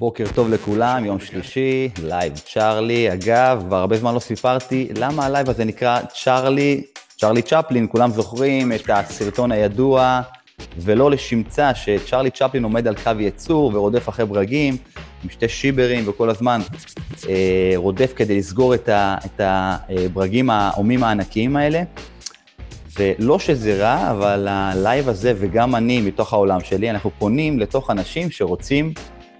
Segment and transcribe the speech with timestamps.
[0.00, 3.12] בוקר טוב לכולם, יום שלישי, לייב צ'ארלי.
[3.12, 6.82] אגב, כבר הרבה זמן לא סיפרתי למה הלייב הזה נקרא צ'ארלי,
[7.18, 10.20] צ'ארלי צ'פלין, כולם זוכרים את הסרטון הידוע,
[10.78, 14.76] ולא לשמצה, שצ'ארלי צ'פלין עומד על קו יצור ורודף אחרי ברגים,
[15.24, 16.60] עם שתי שוודים, וכל הזמן
[17.28, 21.82] אה, רודף כדי לסגור את, ה, את הברגים האיומים הענקיים האלה.
[22.98, 28.30] ולא שזה רע, אבל הלייב הזה, וגם אני, מתוך העולם שלי, אנחנו פונים לתוך אנשים
[28.30, 28.92] שרוצים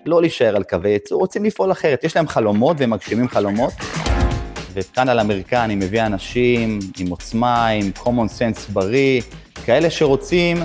[0.07, 2.05] לא להישאר על קווי ייצור, רוצים לפעול אחרת.
[2.05, 3.73] יש להם חלומות והם מגשימים חלומות.
[4.75, 9.21] וכאן על המרקע אני מביא אנשים עם עוצמה, עם common sense בריא,
[9.65, 10.57] כאלה שרוצים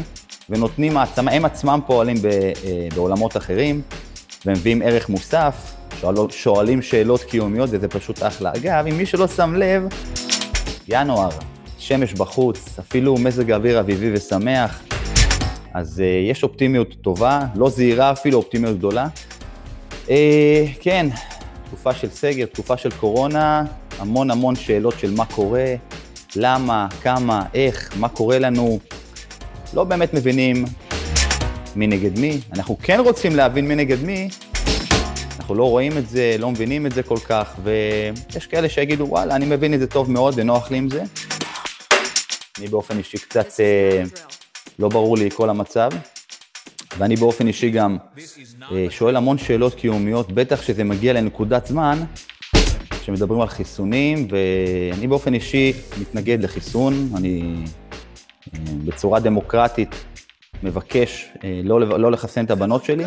[0.50, 3.82] ונותנים העצמה, הם עצמם פועלים ב, אה, בעולמות אחרים,
[4.46, 5.56] ומביאים ערך מוסף,
[6.02, 8.52] שואל, שואלים שאלות קיומיות, וזה פשוט אחלה.
[8.56, 9.84] אגב, אם מי שלא שם לב,
[10.88, 11.30] ינואר,
[11.78, 14.82] שמש בחוץ, אפילו מזג אוויר אביבי ושמח,
[15.74, 19.08] אז uh, יש אופטימיות טובה, לא זהירה אפילו, אופטימיות גדולה.
[20.08, 20.10] Uh,
[20.80, 21.08] כן,
[21.66, 23.64] תקופה של סגר, תקופה של קורונה,
[24.00, 25.76] המון המון שאלות של מה קורה,
[26.36, 28.80] למה, כמה, איך, מה קורה לנו.
[29.74, 30.66] לא באמת מבינים
[31.76, 32.42] מי נגד מי.
[32.54, 34.30] אנחנו כן רוצים להבין מי נגד מי,
[35.40, 39.36] אנחנו לא רואים את זה, לא מבינים את זה כל כך, ויש כאלה שיגידו, וואלה,
[39.36, 41.04] אני מבין את זה טוב מאוד ונוח לי עם זה.
[42.60, 44.04] אני באופן אישי קצת אה,
[44.82, 45.90] לא ברור לי כל המצב,
[46.98, 47.98] ואני באופן אישי גם
[48.72, 52.04] אה, שואל המון שאלות קיומיות, בטח שזה מגיע לנקודת זמן
[53.04, 57.56] שמדברים על חיסונים, ואני באופן אישי מתנגד לחיסון, אני
[58.54, 59.96] אה, בצורה דמוקרטית
[60.64, 61.30] מבקש
[61.64, 63.06] לא, לא לחסן את הבנות שלי.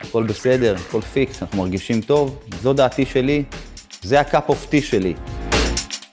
[0.00, 3.44] הכל בסדר, הכל פיקס, אנחנו מרגישים טוב, זו דעתי שלי,
[4.02, 5.14] זה ה cup of tea שלי.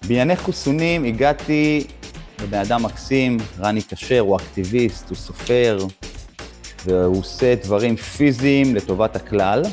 [0.07, 1.87] בענייני חיסונים הגעתי
[2.43, 5.77] לבן אדם מקסים, רני כשר, הוא אקטיביסט, הוא סופר,
[6.85, 9.63] והוא עושה דברים פיזיים לטובת הכלל.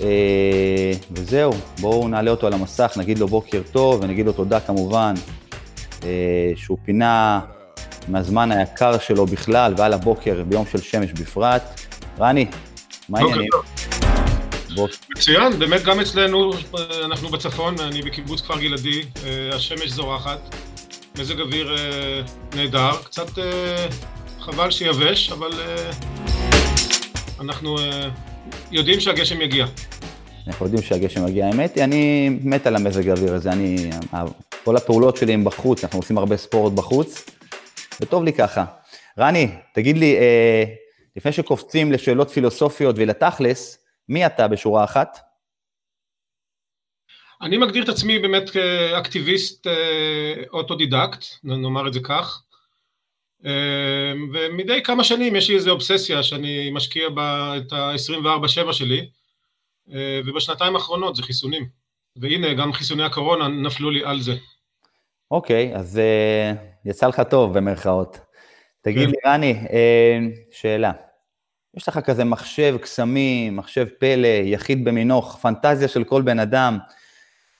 [0.00, 5.14] אה, וזהו, בואו נעלה אותו על המסך, נגיד לו בוקר טוב, ונגיד לו תודה כמובן,
[6.04, 7.40] אה, שהוא פינה
[8.08, 11.80] מהזמן היקר שלו בכלל, ועל הבוקר ביום של שמש בפרט.
[12.20, 12.46] רני,
[13.08, 13.48] מה העניינים?
[15.16, 16.52] מצוין, באמת גם אצלנו,
[17.04, 20.54] אנחנו בצפון, אני בקיבוץ כפר גלעדי, אה, השמש זורחת,
[21.18, 22.22] מזג אוויר אה,
[22.54, 23.86] נהדר, קצת אה,
[24.40, 25.50] חבל שיבש, אבל
[27.40, 27.76] אנחנו
[28.70, 29.66] יודעים שהגשם יגיע.
[30.46, 31.46] אנחנו יודעים שהגשם יגיע.
[31.46, 33.90] האמת היא, אני מת על המזג האוויר הזה, אני,
[34.64, 37.24] כל הפעולות שלי הן בחוץ, אנחנו עושים הרבה ספורט בחוץ,
[38.00, 38.64] וטוב לי ככה.
[39.18, 40.16] רני, תגיד לי,
[41.16, 43.78] לפני שקופצים לשאלות פילוסופיות ולתכלס,
[44.08, 45.31] מי אתה בשורה אחת?
[47.42, 52.42] אני מגדיר את עצמי באמת כאקטיביסט אה, אוטודידקט, נאמר את זה כך,
[53.46, 59.08] אה, ומדי כמה שנים יש לי איזו אובססיה שאני משקיע בה את ה-24-7 שלי,
[59.92, 61.66] אה, ובשנתיים האחרונות זה חיסונים,
[62.16, 64.34] והנה גם חיסוני הקורונה נפלו לי על זה.
[65.30, 66.00] אוקיי, אז
[66.84, 68.18] יצא לך טוב במרכאות.
[68.82, 69.10] תגיד כן.
[69.10, 69.54] לי, רני,
[70.50, 70.92] שאלה.
[71.76, 76.78] יש לך כזה מחשב קסמים, מחשב פלא, יחיד במינו, פנטזיה של כל בן אדם,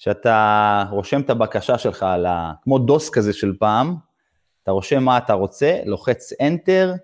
[0.02, 2.52] שאתה רושם את הבקשה שלך על ה...
[2.62, 3.94] כמו דוס כזה של פעם,
[4.62, 6.98] אתה רושם מה אתה רוצה, לוחץ Enter,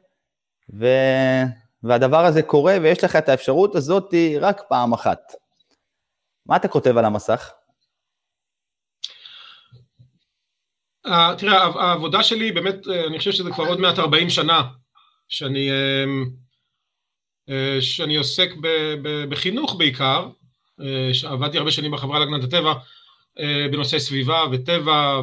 [0.74, 0.86] ו...
[1.82, 5.32] והדבר הזה קורה, ויש לך את האפשרות הזאת רק פעם אחת.
[6.46, 7.50] מה אתה כותב על המסך?
[11.06, 14.62] Uh, תראה, העבודה שלי באמת, אה, אני חושב שזה כבר עוד מעט 40 שנה,
[15.28, 15.70] שאני...
[15.70, 16.30] Uh,
[17.48, 18.50] אה, שאני עוסק
[19.28, 20.30] בחינוך בעיקר, אה,
[21.26, 22.72] עבדתי הרבה שנים בחברה להגנת הטבע
[23.38, 25.20] אה, בנושא סביבה וטבע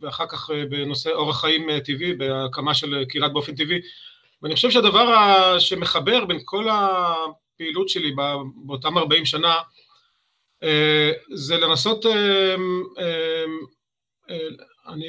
[0.00, 3.80] ואחר כך בנושא אורח חיים טבעי, בהקמה של קהילת באופן טבעי.
[4.42, 8.12] ואני חושב שהדבר שמחבר בין כל הפעילות שלי
[8.66, 9.54] באותם 40 שנה
[11.32, 12.06] זה לנסות,
[14.88, 15.06] אני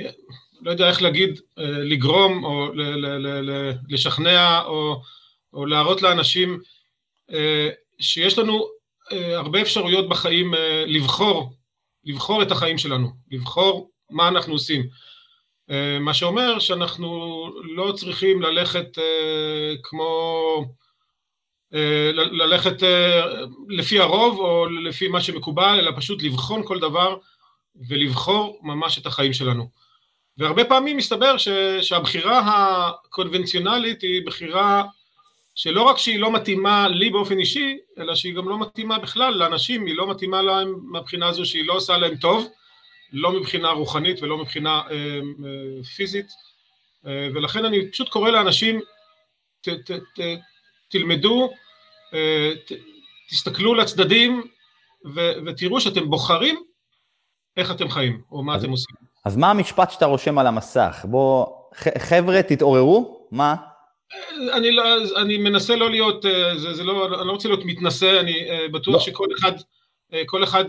[0.61, 2.71] לא יודע איך להגיד, לגרום או
[3.89, 5.01] לשכנע או
[5.55, 6.59] או להראות לאנשים
[7.33, 7.69] אה,
[7.99, 8.69] שיש לנו אה,
[9.11, 11.53] הרבה אפשרויות בחיים אה, לבחור,
[12.03, 14.83] לבחור את החיים שלנו, לבחור מה אנחנו עושים.
[15.99, 18.97] מה שאומר שאנחנו לא צריכים ללכת
[19.83, 20.65] כמו,
[22.11, 22.75] ללכת
[23.69, 27.17] לפי הרוב או לפי מה שמקובל, אלא פשוט לבחון כל דבר
[27.89, 29.69] ולבחור ממש את החיים שלנו.
[30.37, 31.35] והרבה פעמים מסתבר
[31.81, 34.83] שהבחירה הקונבנציונלית היא בחירה
[35.55, 39.85] שלא רק שהיא לא מתאימה לי באופן אישי, אלא שהיא גם לא מתאימה בכלל לאנשים,
[39.85, 42.47] היא לא מתאימה להם מהבחינה הזו שהיא לא עושה להם טוב,
[43.13, 46.27] לא מבחינה רוחנית ולא מבחינה אה, אה, פיזית,
[47.07, 48.79] אה, ולכן אני פשוט קורא לאנשים,
[49.61, 50.19] ת, ת, ת,
[50.89, 51.49] תלמדו
[53.29, 54.43] תסתכלו לצדדים
[55.45, 56.63] ותראו שאתם בוחרים
[57.57, 58.95] איך אתם חיים, או מה אז, אתם עושים.
[59.25, 61.05] אז מה המשפט שאתה רושם על המסך?
[61.09, 61.45] בוא,
[61.97, 63.55] חבר'ה, תתעוררו, מה?
[64.53, 64.83] אני, לא,
[65.21, 68.67] אני מנסה לא להיות, אה, זה, זה לא, אני לא רוצה להיות מתנשא, אני אה,
[68.67, 68.99] בטוח לא.
[68.99, 69.51] שכל אחד,
[70.13, 70.65] אה, כל אחד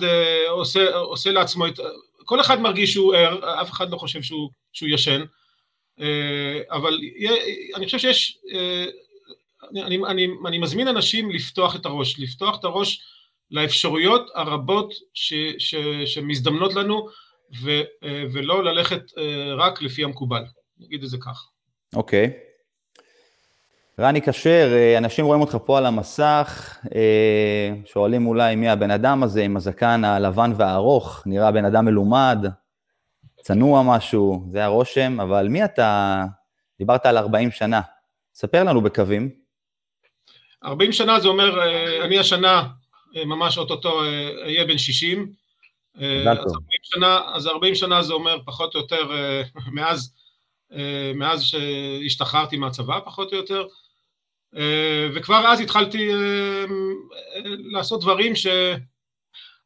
[0.48, 1.80] עושה, עושה לעצמו, את,
[2.24, 5.24] כל אחד מרגיש שהוא ער, אף אחד לא חושב שהוא, שהוא ישן,
[6.70, 6.98] אבל
[7.74, 8.38] אני חושב שיש,
[9.70, 13.00] אני, אני, אני, אני מזמין אנשים לפתוח את הראש, לפתוח את הראש
[13.50, 15.74] לאפשרויות הרבות ש, ש,
[16.04, 17.08] שמזדמנות לנו,
[17.62, 17.80] ו,
[18.32, 19.02] ולא ללכת
[19.56, 20.42] רק לפי המקובל,
[20.78, 21.48] נגיד את זה כך.
[21.94, 22.26] אוקיי.
[22.26, 22.55] Okay.
[24.00, 29.22] רני כשר, אה, אנשים רואים אותך פה על המסך, אה, שואלים אולי מי הבן אדם
[29.22, 32.38] הזה עם הזקן הלבן והארוך, נראה בן אדם מלומד,
[33.40, 36.24] צנוע משהו, זה הרושם, אבל מי אתה?
[36.78, 37.80] דיברת על 40 שנה,
[38.34, 39.30] ספר לנו בקווים.
[40.64, 42.68] 40 שנה זה אומר, אה, אני השנה,
[43.26, 44.00] ממש אוטוטו,
[44.44, 45.32] אהיה בן 60.
[45.96, 49.10] אז 40, שנה, אז 40 שנה זה אומר פחות או יותר
[49.76, 50.14] מאז,
[51.14, 53.66] מאז שהשתחררתי מהצבא, פחות או יותר.
[54.56, 56.64] אה, וכבר אז התחלתי אה,
[57.72, 58.46] לעשות דברים ש...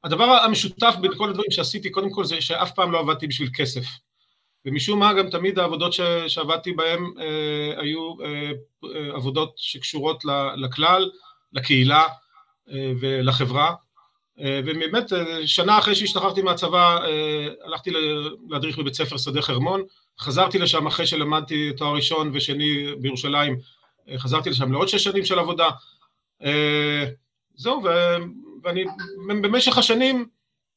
[0.04, 3.84] הדבר המשותף בין כל הדברים שעשיתי קודם כל זה שאף פעם לא עבדתי בשביל כסף.
[4.64, 6.00] ומשום מה גם תמיד העבודות ש...
[6.28, 8.50] שעבדתי בהן אה, היו אה,
[8.84, 10.25] אה, עבודות שקשורות
[10.56, 11.10] לכלל,
[11.52, 12.04] לקהילה
[12.70, 13.75] אה, ולחברה.
[14.40, 17.90] אה, ובאמת אה, שנה אחרי שהשתחררתי מהצבא אה, הלכתי
[18.48, 19.82] להדריך בבית ספר שדה חרמון.
[20.20, 23.58] חזרתי לשם אחרי שלמדתי תואר ראשון ושני בירושלים
[24.19, 25.71] חזרתי לשם לעוד שש שנים של עבודה.
[26.45, 27.05] אה,
[27.55, 27.83] זהו,
[28.62, 28.85] ואני
[29.29, 30.29] במשך השנים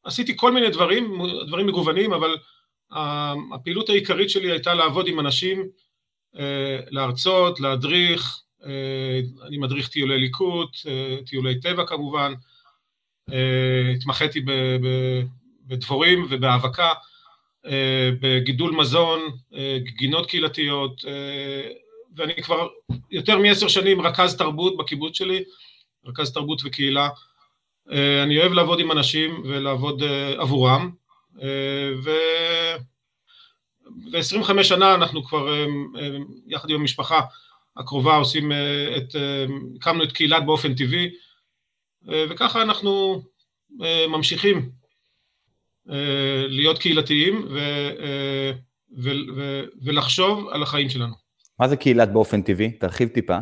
[0.03, 2.37] עשיתי כל מיני דברים, דברים מגוונים, אבל
[3.53, 5.67] הפעילות העיקרית שלי הייתה לעבוד עם אנשים,
[6.39, 10.77] אה, להרצות, להדריך, אה, אני מדריך טיולי ליקוט,
[11.25, 12.33] טיולי טבע כמובן,
[13.95, 14.41] התמחיתי
[15.67, 16.93] בדבורים ובהאבקה,
[18.19, 19.19] בגידול מזון,
[19.97, 21.01] גינות קהילתיות,
[22.15, 22.67] ואני כבר
[23.11, 25.43] יותר מעשר שנים רכז תרבות בקיבוץ שלי,
[26.05, 27.09] רכז תרבות וקהילה.
[27.91, 30.91] אה, אני אוהב לעבוד עם אנשים ולעבוד אה, עבורם,
[31.41, 32.11] אה, ו...
[34.11, 35.65] ו-25 שנה אנחנו כבר
[36.47, 37.21] יחד עם המשפחה
[37.77, 38.51] הקרובה עושים
[38.97, 39.15] את,
[39.75, 41.09] הקמנו את קהילת באופן טבעי,
[42.29, 43.23] וככה אנחנו
[44.07, 44.69] ממשיכים
[46.47, 47.59] להיות קהילתיים ו,
[48.97, 51.22] ו, ו, ולחשוב על החיים שלנו.
[51.59, 52.71] מה זה קהילת באופן טבעי?
[52.71, 53.37] תרחיב טיפה.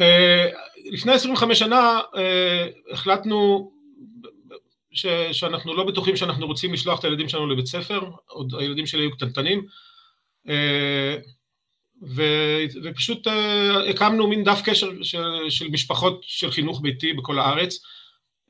[0.00, 0.48] אה,
[0.92, 3.70] לפני 25 שנה אה, החלטנו
[4.90, 9.02] ש, שאנחנו לא בטוחים שאנחנו רוצים לשלוח את הילדים שלנו לבית ספר, עוד הילדים שלי
[9.02, 9.66] היו קטנטנים,
[10.48, 11.16] אה,
[12.02, 12.22] ו,
[12.84, 13.26] ופשוט
[13.90, 17.78] הקמנו מין דף קשר של, של משפחות של חינוך ביתי בכל הארץ.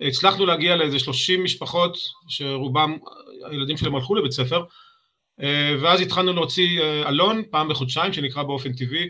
[0.01, 1.99] הצלחנו להגיע לאיזה 30 משפחות
[2.29, 2.99] שרובם,
[3.51, 4.65] הילדים שלהם הלכו לבית ספר,
[5.81, 9.09] ואז התחלנו להוציא אלון אה, פעם בחודשיים שנקרא באופן טבעי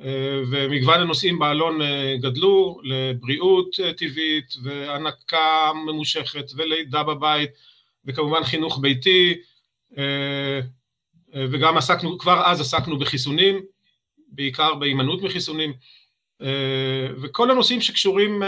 [0.00, 1.78] אה, ומגוון הנושאים באלון
[2.20, 7.50] גדלו לבריאות טבעית והנקה ממושכת ולידה בבית
[8.04, 9.34] וכמובן חינוך ביתי
[11.34, 13.62] וגם עסקנו, כבר אז עסקנו בחיסונים,
[14.28, 15.72] בעיקר בהימנעות מחיסונים
[17.22, 18.42] וכל הנושאים שקשורים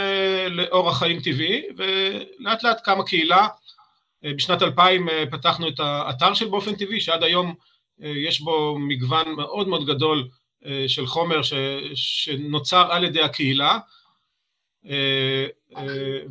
[0.48, 3.67] לאורח חיים טבעי ולאט לאט קמה קהילה אה,
[4.22, 7.54] בשנת 2000 אה, פתחנו את האתר של באופן טבעי, שעד היום
[8.02, 10.28] אה, יש בו מגוון מאוד מאוד גדול
[10.86, 11.52] של חומר ש,
[11.94, 13.78] שנוצר על ידי הקהילה,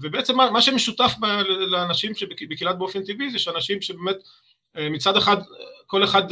[0.01, 1.13] ובעצם מה, מה שמשותף
[1.67, 4.15] לאנשים שבקהילת באופן טבעי זה שאנשים שבאמת
[4.75, 5.37] מצד אחד
[5.85, 6.23] כל אחד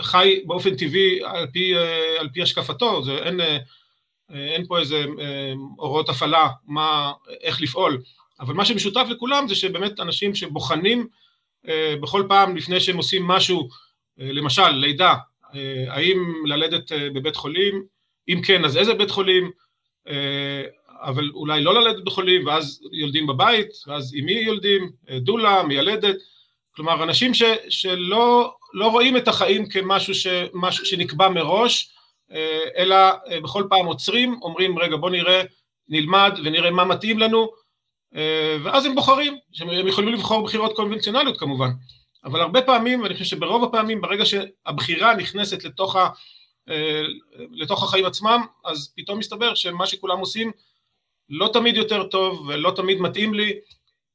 [0.00, 1.74] חי באופן טבעי על פי,
[2.18, 3.40] על פי השקפתו, זה אין,
[4.30, 5.04] אין פה איזה
[5.76, 8.02] הוראות הפעלה מה, איך לפעול,
[8.40, 11.08] אבל מה שמשותף לכולם זה שבאמת אנשים שבוחנים
[11.68, 13.68] אה, בכל פעם לפני שהם עושים משהו,
[14.20, 15.14] אה, למשל לידה,
[15.54, 17.84] אה, האם ללדת בבית חולים,
[18.28, 19.50] אם כן אז איזה בית חולים,
[20.88, 26.16] אבל אולי לא ללדת בחולים ואז יולדים בבית, ואז עם מי יולדים, דולה, מיילדת,
[26.76, 31.92] כלומר אנשים ש, שלא לא רואים את החיים כמשהו ש, משהו שנקבע מראש,
[32.76, 32.96] אלא
[33.42, 35.42] בכל פעם עוצרים, אומרים רגע בוא נראה,
[35.88, 37.48] נלמד ונראה מה מתאים לנו,
[38.64, 41.70] ואז הם בוחרים, הם יכולים לבחור בחירות קונבנציונליות כמובן,
[42.24, 46.08] אבל הרבה פעמים, ואני חושב שברוב הפעמים, ברגע שהבחירה נכנסת לתוך, ה,
[46.68, 47.02] אה,
[47.50, 50.52] לתוך החיים עצמם, אז פתאום מסתבר שמה שכולם עושים
[51.28, 53.52] לא תמיד יותר טוב ולא תמיד מתאים לי,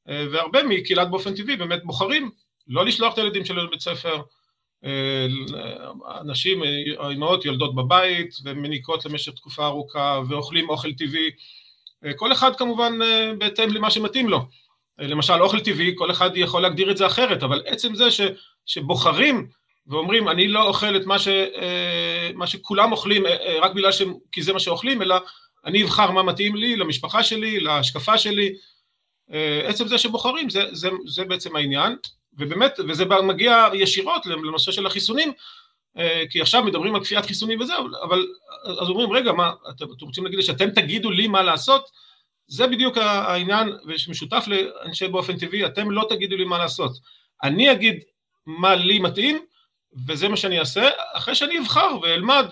[0.09, 2.31] אה, והרבה מקהילת באופן טבעי באמת בוחרים
[2.67, 4.21] לא לשלוח את הילדים שלהם לבית ספר,
[6.21, 6.63] אנשים,
[7.00, 11.31] האימהות יולדות בבית ומניקות למשך תקופה ארוכה ואוכלים אוכל טבעי
[12.15, 13.00] כל אחד כמובן
[13.38, 14.45] בהתאם למה שמתאים לו.
[15.00, 18.22] למשל אוכל טבעי, כל אחד יכול להגדיר את זה אחרת, אבל עצם זה ש,
[18.65, 19.48] שבוחרים
[19.88, 21.27] ואומרים אני לא אוכל את מה, ש,
[22.33, 23.24] מה שכולם אוכלים
[23.62, 24.01] רק בגלל ש...
[24.31, 25.15] כי זה מה שאוכלים, אלא
[25.65, 28.55] אני אבחר מה מתאים לי, למשפחה שלי, להשקפה שלי,
[29.63, 31.95] עצם זה שבוחרים, זה, זה, זה בעצם העניין,
[32.38, 35.31] ובאמת, וזה מגיע ישירות לנושא של החיסונים,
[36.29, 38.27] כי עכשיו מדברים על כפיית חיסונים וזהו, אבל
[38.81, 41.89] אז אומרים, רגע, מה, אתם, רוצים להגיד שאתם תגידו לי מה לעשות?
[42.47, 46.91] זה בדיוק העניין, ושמשותף לאנשי באופן טבעי, אתם לא תגידו לי מה לעשות.
[47.43, 48.03] אני אגיד
[48.45, 49.45] מה לי מתאים,
[50.07, 52.45] וזה מה שאני אעשה, אחרי שאני אבחר ואלמד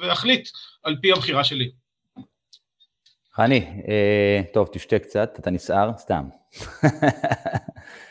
[0.00, 0.48] ואחליט
[0.82, 1.70] על פי הבחירה שלי.
[3.34, 6.24] חני, אה, טוב, תשתה קצת, אתה נסער, סתם.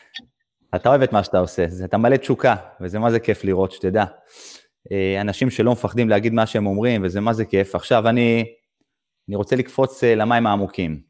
[0.74, 4.04] אתה אוהב את מה שאתה עושה, אתה מלא תשוקה, וזה מה זה כיף לראות, שתדע.
[4.92, 7.74] אה, אנשים שלא מפחדים להגיד מה שהם אומרים, וזה מה זה כיף.
[7.74, 8.44] עכשיו, אני,
[9.28, 11.00] אני רוצה לקפוץ אה, למים העמוקים.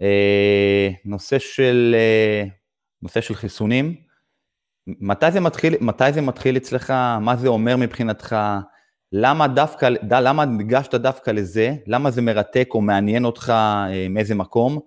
[0.00, 1.96] אה, נושא של,
[3.02, 3.96] נושא של חיסונים,
[4.86, 6.90] מתי זה, מתחיל, מתי זה מתחיל אצלך?
[7.20, 8.36] מה זה אומר מבחינתך?
[9.12, 11.74] למה דווקא, למה ניגשת דווקא לזה?
[11.86, 13.52] למה זה מרתק או מעניין אותך
[14.10, 14.78] מאיזה מקום?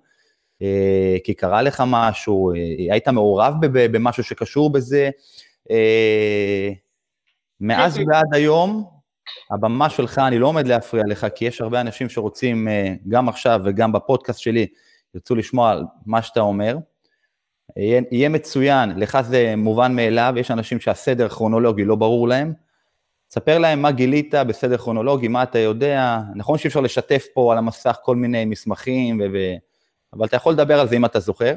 [1.24, 2.52] כי קרה לך משהו,
[2.92, 5.10] היית מעורב במשהו שקשור בזה?
[7.62, 8.86] מאז כן, ועד היום,
[9.52, 13.62] הבמה שלך, אני לא עומד להפריע לך, כי יש הרבה אנשים שרוצים, אה, גם עכשיו
[13.66, 14.68] וגם בפודקאסט שלי,
[15.16, 16.78] ירצו לשמוע על מה שאתה אומר.
[17.78, 22.54] יהיה, יהיה מצוין, לך זה מובן מאליו, יש אנשים שהסדר כרונולוגי לא ברור להם.
[23.28, 26.20] תספר להם מה גילית בסדר כרונולוגי, מה אתה יודע.
[26.36, 29.38] נכון שאי אפשר לשתף פה על המסך כל מיני מסמכים, ו...
[30.14, 31.54] אבל אתה יכול לדבר על זה אם אתה זוכר.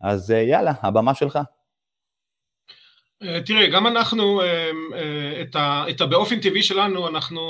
[0.00, 1.38] אז אה, יאללה, הבמה שלך.
[3.22, 4.70] אה, תראה, גם אנחנו, אה,
[5.42, 7.42] את, ה, את הבאופן טבעי שלנו, אנחנו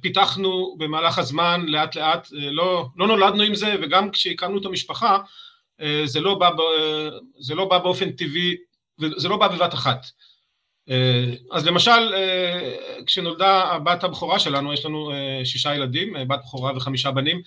[0.00, 5.18] פיתחנו במהלך הזמן, לאט לאט, לא, לא נולדנו עם זה, וגם כשהקמנו את המשפחה,
[6.04, 6.50] זה לא בא,
[7.38, 8.56] זה לא בא באופן טבעי,
[9.16, 10.06] זה לא בא בבת אחת.
[11.52, 12.14] אז למשל,
[13.06, 15.12] כשנולדה הבת הבכורה שלנו, יש לנו
[15.44, 17.42] שישה ילדים, בת בכורה וחמישה בנים,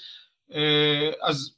[1.22, 1.56] אז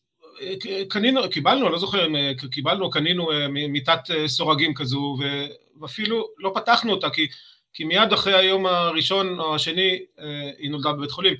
[0.89, 2.15] קנינו, קיבלנו, לא זוכר אם
[2.51, 5.17] קיבלנו, קנינו מיטת סורגים כזו,
[5.81, 7.27] ואפילו לא פתחנו אותה, כי,
[7.75, 11.35] כי מיד אחרי היום הראשון או השני אה, היא נולדה בבית חולים.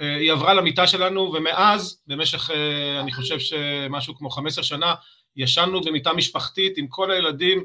[0.00, 4.94] אה, היא עברה למיטה שלנו, ומאז, במשך, אה, אני חושב שמשהו כמו 15 שנה,
[5.36, 7.64] ישנו במיטה משפחתית עם כל הילדים,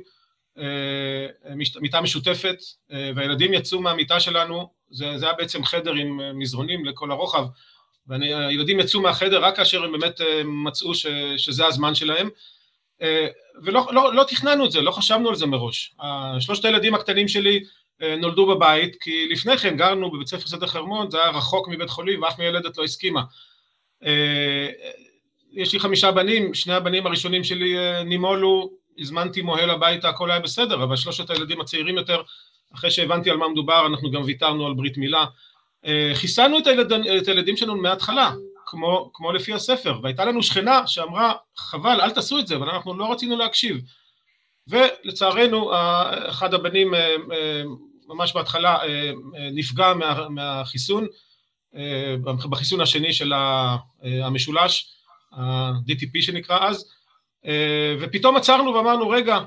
[1.81, 2.57] מיטה משותפת,
[3.15, 7.45] והילדים יצאו מהמיטה שלנו, זה, זה היה בעצם חדר עם מזרונים לכל הרוחב,
[8.09, 11.05] והילדים יצאו מהחדר רק כאשר הם באמת מצאו ש,
[11.37, 12.29] שזה הזמן שלהם.
[13.01, 13.27] אה,
[13.63, 15.95] ולא לא, לא תכננו את זה, לא חשבנו על זה מראש.
[16.39, 17.63] שלושת הילדים הקטנים שלי
[18.01, 21.89] אה, נולדו בבית, כי לפני כן גרנו בבית ספר שדה חרמון, זה היה רחוק מבית
[21.89, 23.21] חולים ואף מילדת לא הסכימה.
[24.05, 24.67] אה,
[25.51, 27.75] יש לי חמישה בנים, שני הבנים הראשונים שלי
[28.05, 32.21] נימולו, הזמנתי מוהל הביתה, הכל היה בסדר, אבל שלושת הילדים הצעירים יותר,
[32.73, 35.25] אחרי שהבנתי על מה מדובר, אנחנו גם ויתרנו על ברית מילה.
[36.13, 38.31] חיסנו את, הילד, את הילדים שלנו מההתחלה,
[38.65, 42.97] כמו, כמו לפי הספר, והייתה לנו שכנה שאמרה, חבל, אל תעשו את זה, אבל אנחנו
[42.97, 43.81] לא רצינו להקשיב.
[44.69, 45.71] ולצערנו,
[46.29, 47.63] אחד הבנים אה, אה,
[48.07, 49.11] ממש בהתחלה אה,
[49.51, 51.07] נפגע מה, מהחיסון,
[52.49, 53.33] בחיסון השני של
[54.03, 54.93] המשולש,
[55.31, 56.89] ה-DTP שנקרא אז,
[57.99, 59.39] ופתאום עצרנו ואמרנו, רגע,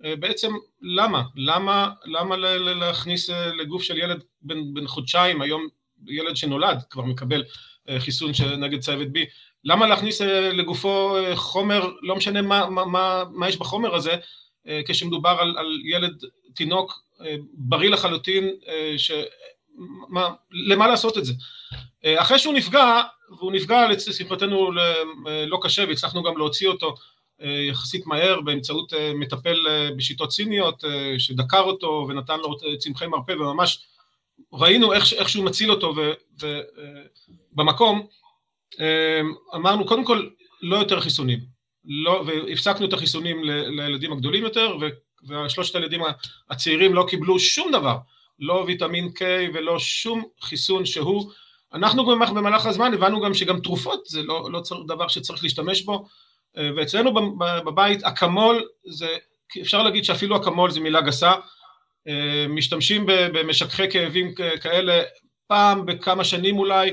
[0.00, 1.22] בעצם למה?
[1.36, 5.68] למה, למה להכניס לגוף של ילד בן, בן חודשיים, היום
[6.06, 7.44] ילד שנולד כבר מקבל
[7.88, 9.18] אה, חיסון נגד צוות B,
[9.64, 14.16] למה להכניס אה, לגופו אה, חומר, לא משנה מה, מה, מה, מה יש בחומר הזה,
[14.86, 16.24] כשמדובר על, על ילד,
[16.54, 17.02] תינוק
[17.52, 18.50] בריא לחלוטין,
[18.96, 19.12] ש...
[20.08, 21.32] מה, למה לעשות את זה?
[22.16, 23.02] אחרי שהוא נפגע,
[23.38, 24.70] והוא נפגע לשמחתנו
[25.46, 26.94] לא קשה והצלחנו גם להוציא אותו
[27.40, 29.66] יחסית מהר באמצעות מטפל
[29.96, 30.84] בשיטות סיניות
[31.18, 33.84] שדקר אותו ונתן לו צמחי מרפא וממש
[34.52, 35.94] ראינו איך, איך שהוא מציל אותו
[37.54, 38.06] ובמקום
[38.80, 40.26] אמ, אמרנו קודם כל
[40.62, 41.38] לא יותר חיסונים.
[41.84, 44.76] לא, והפסקנו את החיסונים לילדים הגדולים יותר
[45.28, 46.00] ושלושת הילדים
[46.50, 47.98] הצעירים לא קיבלו שום דבר.
[48.38, 49.22] לא ויטמין K
[49.54, 51.30] ולא שום חיסון שהוא.
[51.74, 55.94] אנחנו במהלך הזמן הבנו גם שגם תרופות זה לא, לא דבר שצריך להשתמש בו.
[55.94, 56.02] אה,
[56.56, 57.14] ואצלנו
[57.64, 59.16] בבית אקמול זה
[59.60, 61.32] אפשר להגיד שאפילו אקמול זה מילה גסה.
[62.08, 65.02] אה, משתמשים במשככי כאבים כאלה
[65.46, 66.90] פעם בכמה שנים אולי,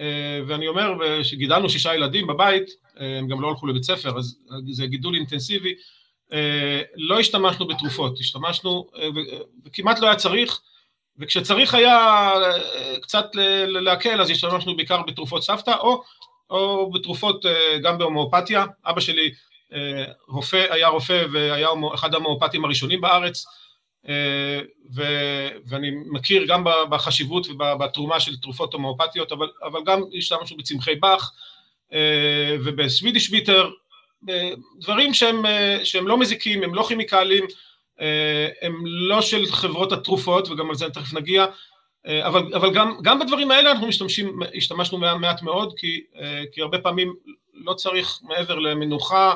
[0.00, 4.38] אה, ואני אומר שגידלנו שישה ילדים בבית, אה, הם גם לא הלכו לבית ספר, אז
[4.70, 5.74] זה גידול אינטנסיבי,
[6.96, 8.86] לא השתמשנו בתרופות, השתמשנו,
[9.64, 10.60] וכמעט לא היה צריך,
[11.18, 12.30] וכשצריך היה
[13.02, 13.26] קצת
[13.66, 16.02] להקל אז השתמשנו בעיקר בתרופות סבתא, או
[16.50, 17.44] או בתרופות
[17.82, 18.64] גם בהומואפתיה.
[18.86, 19.30] אבא שלי
[20.28, 23.44] רופא, היה רופא והיה אחד ההומואפתים הראשונים בארץ,
[24.94, 25.02] ו,
[25.66, 31.32] ואני מכיר גם בחשיבות ובתרומה של תרופות הומואפתיות, אבל, אבל גם השתמשנו בצמחי באך
[32.64, 33.70] ובסווידיש ביטר,
[34.80, 35.42] דברים שהם,
[35.84, 37.44] שהם לא מזיקים, הם לא כימיקלים,
[38.62, 41.46] הם לא של חברות התרופות, וגם על זה תכף נגיע,
[42.06, 46.00] אבל, אבל גם, גם בדברים האלה אנחנו משתמשים, השתמשנו מעט מאוד, כי,
[46.52, 47.14] כי הרבה פעמים
[47.54, 49.34] לא צריך מעבר למנוחה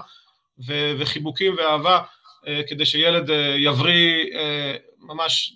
[0.98, 2.00] וחיבוקים ואהבה,
[2.68, 4.24] כדי שילד יבריא
[4.98, 5.54] ממש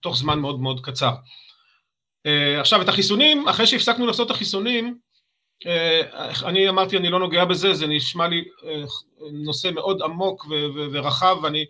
[0.00, 1.12] תוך זמן מאוד מאוד קצר.
[2.60, 4.98] עכשיו את החיסונים, אחרי שהפסקנו לעשות את החיסונים,
[6.44, 8.44] אני אמרתי אני לא נוגע בזה, זה נשמע לי
[9.32, 10.46] נושא מאוד עמוק
[10.92, 11.64] ורחב ואני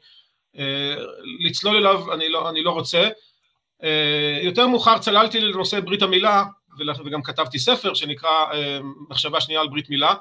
[1.47, 3.09] לצלול אליו אני לא, אני לא רוצה.
[4.43, 6.45] יותר מאוחר צללתי לנושא ברית המילה
[7.05, 8.47] וגם כתבתי ספר שנקרא
[9.11, 10.15] מחשבה שנייה על ברית מילה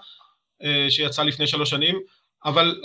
[0.90, 2.00] שיצא לפני שלוש שנים.
[2.46, 2.82] אבל,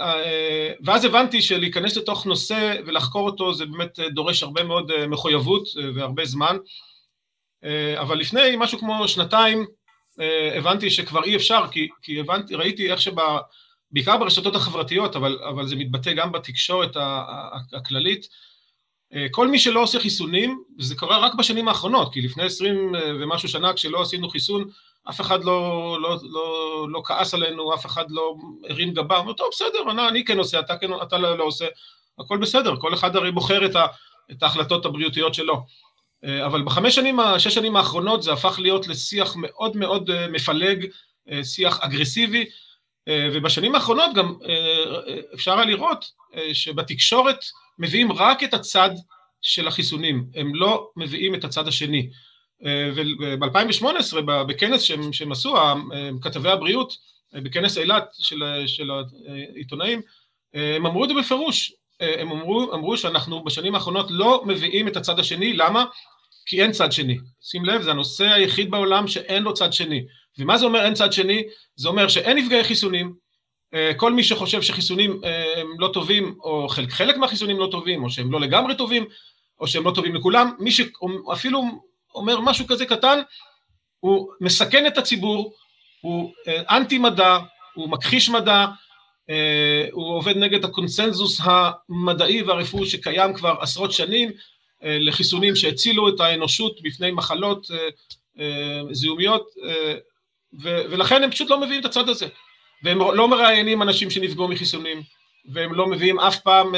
[0.85, 5.63] ואז הבנתי שלהיכנס לתוך נושא ולחקור אותו זה באמת דורש הרבה מאוד מחויבות
[5.95, 6.57] והרבה זמן,
[7.97, 9.67] אבל לפני משהו כמו שנתיים
[10.57, 13.39] הבנתי שכבר אי אפשר, כי, כי הבנתי, ראיתי איך שבה,
[13.91, 16.97] בעיקר ברשתות החברתיות, אבל, אבל זה מתבטא גם בתקשורת
[17.73, 18.29] הכללית,
[19.31, 23.73] כל מי שלא עושה חיסונים, וזה קורה רק בשנים האחרונות, כי לפני עשרים ומשהו שנה
[23.73, 24.65] כשלא עשינו חיסון,
[25.11, 28.35] אף אחד לא, לא, לא, לא כעס עלינו, אף אחד לא
[28.69, 31.67] הרים גבה, אמר, טוב, בסדר, אני, אני כן עושה, אתה, כן, אתה לא, לא עושה,
[32.19, 33.87] הכל בסדר, כל אחד הרי בוחר את, ה,
[34.31, 35.63] את ההחלטות הבריאותיות שלו.
[36.47, 40.87] אבל בחמש שנים, שש שנים האחרונות זה הפך להיות לשיח מאוד מאוד מפלג,
[41.43, 42.45] שיח אגרסיבי,
[43.11, 44.35] ובשנים האחרונות גם
[45.35, 46.05] אפשר היה לראות
[46.53, 47.45] שבתקשורת
[47.79, 48.91] מביאים רק את הצד
[49.43, 52.11] של החיסונים, הם לא מביאים את הצד השני.
[52.95, 55.55] וב-2018 בכנס שהם, שהם עשו,
[56.21, 56.93] כתבי הבריאות,
[57.33, 58.91] בכנס אילת של, של
[59.55, 60.01] העיתונאים,
[60.55, 65.19] הם אמרו את זה בפירוש, הם אמרו, אמרו שאנחנו בשנים האחרונות לא מביאים את הצד
[65.19, 65.85] השני, למה?
[66.47, 67.19] כי אין צד שני.
[67.43, 70.05] שים לב, זה הנושא היחיד בעולם שאין לו צד שני.
[70.39, 71.43] ומה זה אומר אין צד שני?
[71.77, 73.15] זה אומר שאין נפגעי חיסונים,
[73.97, 75.21] כל מי שחושב שחיסונים
[75.57, 79.07] הם לא טובים, או חלק, חלק מהחיסונים לא טובים, או שהם לא לגמרי טובים,
[79.61, 81.63] או שהם לא טובים לכולם, מי שאפילו
[82.15, 83.21] אומר משהו כזה קטן,
[84.01, 85.53] הוא מסכן את הציבור,
[86.01, 87.39] הוא אנטי מדע,
[87.75, 88.67] הוא מכחיש מדע,
[89.93, 94.31] הוא עובד נגד הקונסנזוס המדעי והרפואי שקיים כבר עשרות שנים,
[94.83, 97.67] לחיסונים שהצילו את האנושות בפני מחלות
[98.91, 99.49] זיהומיות,
[100.63, 102.27] ולכן הם פשוט לא מביאים את הצד הזה,
[102.83, 105.03] והם לא מראיינים אנשים שנפגעו מחיסונים,
[105.53, 106.75] והם לא מביאים אף פעם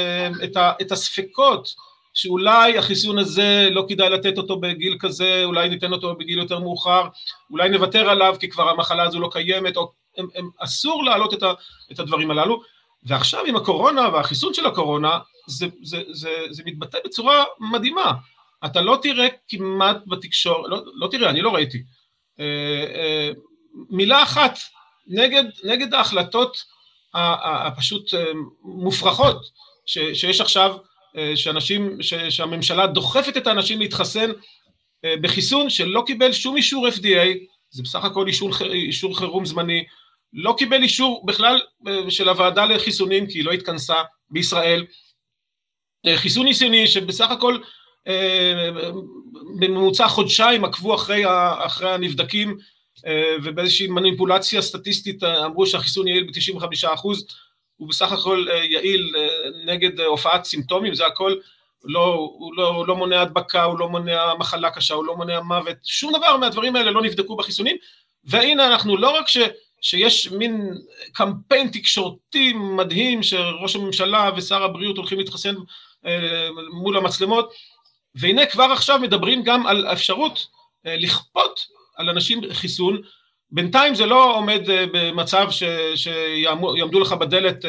[0.81, 1.73] את הספקות
[2.13, 7.07] שאולי החיסון הזה לא כדאי לתת אותו בגיל כזה, אולי ניתן אותו בגיל יותר מאוחר,
[7.51, 11.43] אולי נוותר עליו כי כבר המחלה הזו לא קיימת, או הם, הם, אסור להעלות את,
[11.43, 11.53] ה,
[11.91, 12.61] את הדברים הללו,
[13.03, 18.13] ועכשיו עם הקורונה והחיסון של הקורונה, זה, זה, זה, זה מתבטא בצורה מדהימה.
[18.65, 21.83] אתה לא תראה כמעט בתקשורת, לא, לא תראה, אני לא ראיתי,
[22.39, 22.45] אה,
[22.95, 23.31] אה,
[23.89, 24.59] מילה אחת
[25.07, 26.57] נגד, נגד ההחלטות
[27.13, 28.23] הפשוט אה,
[28.63, 29.37] מופרכות
[29.85, 30.75] ש, שיש עכשיו
[31.35, 34.31] שאנשים, ש, שהממשלה דוחפת את האנשים להתחסן
[35.21, 37.37] בחיסון שלא קיבל שום אישור FDA,
[37.69, 39.85] זה בסך הכל אישור, אישור חירום זמני,
[40.33, 41.61] לא קיבל אישור בכלל
[42.09, 43.95] של הוועדה לחיסונים כי היא לא התכנסה
[44.29, 44.85] בישראל,
[46.15, 47.57] חיסון ניסיוני שבסך הכל
[49.59, 51.23] בממוצע חודשיים עקבו אחרי,
[51.65, 52.57] אחרי הנבדקים
[53.43, 57.25] ובאיזושהי מניפולציה סטטיסטית אמרו שהחיסון יעיל ב-95 אחוז
[57.77, 59.13] הוא בסך הכל יעיל
[59.65, 61.35] נגד הופעת סימפטומים, זה הכל,
[61.83, 65.77] לא, הוא לא, לא מונע הדבקה, הוא לא מונע מחלה קשה, הוא לא מונע מוות,
[65.83, 67.75] שום דבר מהדברים האלה לא נבדקו בחיסונים,
[68.23, 69.37] והנה אנחנו לא רק ש,
[69.81, 70.77] שיש מין
[71.13, 75.55] קמפיין תקשורתי מדהים שראש הממשלה ושר הבריאות הולכים להתחסן
[76.73, 77.53] מול המצלמות,
[78.15, 80.47] והנה כבר עכשיו מדברים גם על האפשרות
[80.85, 81.59] לכפות
[81.95, 83.01] על אנשים חיסון,
[83.51, 84.61] בינתיים זה לא עומד
[84.93, 85.63] במצב ש,
[85.95, 87.65] שיעמדו לך בדלת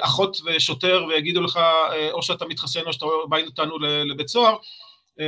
[0.00, 1.60] אחות ושוטר ויגידו לך
[2.12, 4.56] או שאתה מתחסן או שאתה בא איתנו לבית סוהר,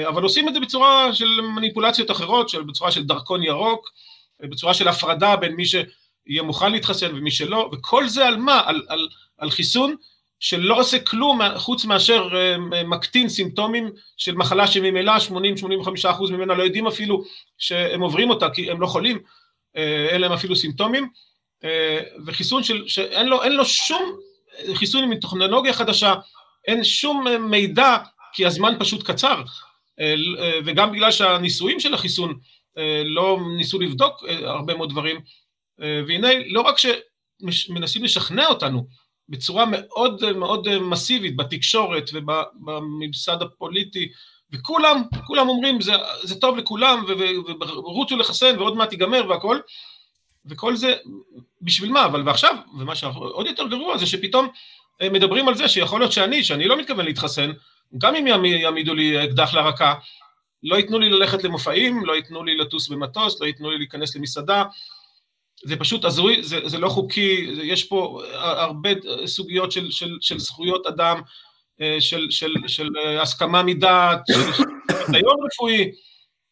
[0.08, 3.90] אבל עושים את זה בצורה של מניפולציות אחרות, של, בצורה של דרכון ירוק,
[4.40, 8.62] בצורה של הפרדה בין מי שיהיה מוכן להתחסן ומי שלא, וכל זה על מה?
[8.66, 9.94] על, על, על חיסון
[10.40, 12.28] שלא עושה כלום חוץ מאשר
[12.84, 17.24] מקטין סימפטומים של מחלה שממילא 80-85% ממנה לא יודעים אפילו
[17.58, 19.18] שהם עוברים אותה כי הם לא חולים,
[20.08, 21.08] אין להם אפילו סימפטומים,
[22.26, 24.16] וחיסון של, שאין לו, לו שום,
[24.74, 26.14] חיסון עם טכנולוגיה חדשה,
[26.66, 27.96] אין שום מידע
[28.32, 29.42] כי הזמן פשוט קצר,
[30.64, 32.38] וגם בגלל שהניסויים של החיסון
[33.04, 35.20] לא ניסו לבדוק הרבה מאוד דברים,
[35.78, 36.76] והנה, לא רק
[37.50, 38.86] שמנסים לשכנע אותנו
[39.28, 44.08] בצורה מאוד מאוד מסיבית בתקשורת ובממסד הפוליטי,
[44.52, 47.04] וכולם, כולם אומרים זה, זה טוב לכולם
[47.58, 49.58] ורוצו לחסן ועוד מעט ייגמר והכל,
[50.46, 50.94] וכל זה
[51.62, 54.48] בשביל מה, אבל ועכשיו, ומה שעוד יותר גרוע זה שפתאום
[55.02, 57.52] מדברים על זה שיכול להיות שאני, שאני לא מתכוון להתחסן,
[57.98, 59.94] גם אם יעמידו לי אקדח לרקה,
[60.62, 64.64] לא ייתנו לי ללכת למופעים, לא ייתנו לי לטוס במטוס, לא ייתנו לי להיכנס למסעדה,
[65.64, 68.90] זה פשוט הזוי, זה, זה לא חוקי, יש פה הרבה
[69.26, 71.20] סוגיות של, של, של זכויות אדם,
[71.80, 74.62] אה, של, של, של אה, הסכמה מדעת, של
[75.08, 75.90] ניסיון רפואי,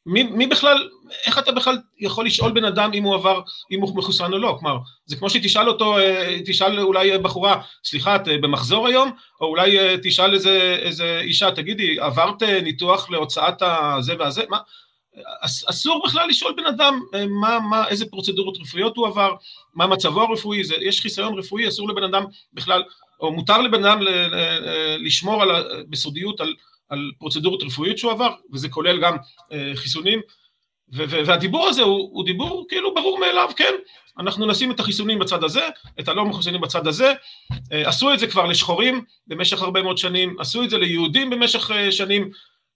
[0.06, 0.88] מי, מי בכלל,
[1.26, 3.40] איך אתה בכלל יכול לשאול בן אדם אם הוא עבר,
[3.70, 8.16] אם הוא מחוסן או לא, כלומר, זה כמו שתשאל אותו, אה, תשאל אולי בחורה, סליחה,
[8.16, 14.42] את במחזור היום, או אולי תשאל איזה, איזה אישה, תגידי, עברת ניתוח להוצאת הזה והזה,
[14.48, 14.58] מה,
[15.70, 19.34] אסור בכלל לשאול בן אדם מה, מה, איזה פרוצדורות רפואיות הוא עבר,
[19.74, 22.82] מה מצבו הרפואי, זה, יש חיסיון רפואי, אסור לבן אדם בכלל
[23.20, 23.98] או מותר לבן אדם
[24.98, 25.50] לשמור על,
[25.88, 26.54] בסודיות על,
[26.88, 29.16] על פרוצדורות רפואיות שהוא עבר, וזה כולל גם
[29.52, 30.20] אה, חיסונים,
[30.88, 33.74] והדיבור הזה הוא, הוא דיבור כאילו ברור מאליו, כן,
[34.18, 35.68] אנחנו נשים את החיסונים בצד הזה,
[36.00, 37.12] את הלא מחוסנים בצד הזה,
[37.72, 41.70] אה, עשו את זה כבר לשחורים במשך הרבה מאוד שנים, עשו את זה ליהודים במשך
[41.70, 42.30] אה, שנים,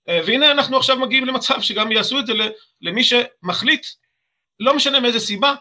[0.09, 2.33] והנה אנחנו עכשיו מגיעים למצב שגם יעשו את זה
[2.83, 3.87] למי שמחליט,
[4.61, 5.55] לא משנה מאיזה סיבה,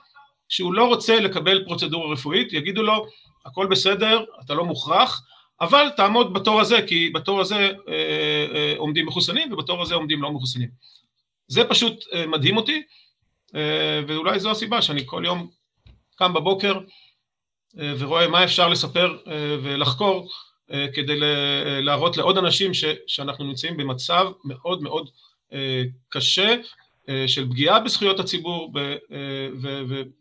[0.50, 3.06] שהוא לא רוצה לקבל פרוצדורה רפואית, יגידו לו,
[3.46, 5.22] הכל בסדר, אתה לא מוכרח,
[5.62, 7.68] אבל תעמוד בתור הזה, כי בתור הזה אה,
[8.56, 10.70] אה, עומדים מחוסנים ובתור הזה עומדים לא מחוסנים.
[11.48, 12.84] זה פשוט אה, מדהים אותי,
[13.56, 15.50] אה, ואולי זו הסיבה שאני כל יום
[16.16, 16.80] קם בבוקר
[17.80, 20.30] אה, ורואה מה אפשר לספר אה, ולחקור אה,
[20.94, 21.20] כדי
[21.82, 25.10] להראות לעוד אנשים ש, שאנחנו נמצאים במצב מאוד מאוד
[25.54, 26.56] אה, קשה
[27.10, 28.72] אה, של פגיעה בזכויות הציבור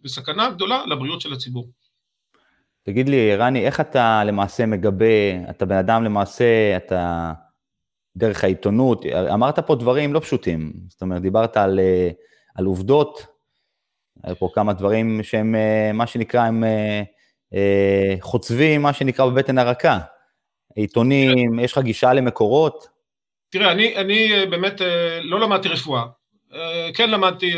[0.04, 1.68] וסכנה גדולה לבריאות של הציבור.
[2.82, 7.32] תגיד לי, רני, איך אתה למעשה מגבה, אתה בן אדם למעשה, אתה
[8.16, 11.80] דרך העיתונות, אמרת פה דברים לא פשוטים, זאת אומרת, דיברת על,
[12.54, 13.26] על עובדות,
[14.22, 15.54] היו פה כמה דברים שהם,
[15.94, 16.64] מה שנקרא, הם
[18.20, 19.98] חוצבים, מה שנקרא, בבטן הרכה.
[20.76, 22.88] עיתונים, יש לך גישה למקורות?
[23.50, 24.80] תראה, אני, אני באמת
[25.22, 26.04] לא למדתי רפואה.
[26.94, 27.52] כן למדתי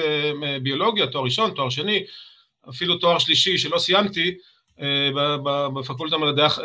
[0.63, 2.05] ביולוגיה, תואר ראשון, תואר שני,
[2.69, 4.35] אפילו תואר שלישי שלא סיימתי,
[5.75, 6.17] בפקולטה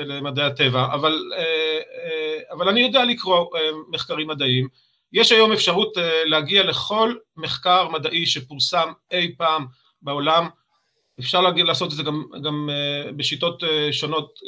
[0.06, 1.44] למדעי הטבע, אבל, אה,
[2.04, 4.68] אה, אבל אני יודע לקרוא אה, מחקרים מדעיים.
[5.14, 9.66] יש היום אפשרות להגיע לכל מחקר מדעי שפורסם אי פעם
[10.02, 10.48] בעולם,
[11.20, 12.70] אפשר לעשות את זה גם, גם
[13.16, 14.40] בשיטות שונות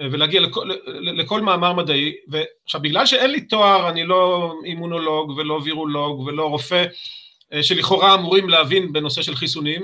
[0.00, 6.20] ולהגיע לכל, לכל מאמר מדעי, ועכשיו בגלל שאין לי תואר, אני לא אימונולוג ולא וירולוג
[6.20, 6.84] ולא רופא,
[7.62, 9.82] שלכאורה אמורים להבין בנושא של חיסונים,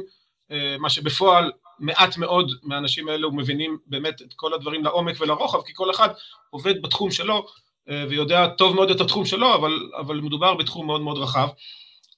[0.78, 5.90] מה שבפועל מעט מאוד מהאנשים האלו מבינים באמת את כל הדברים לעומק ולרוחב, כי כל
[5.90, 6.08] אחד
[6.50, 7.46] עובד בתחום שלו
[7.90, 11.48] אה, ויודע טוב מאוד את התחום שלו, אבל, אבל מדובר בתחום מאוד מאוד רחב.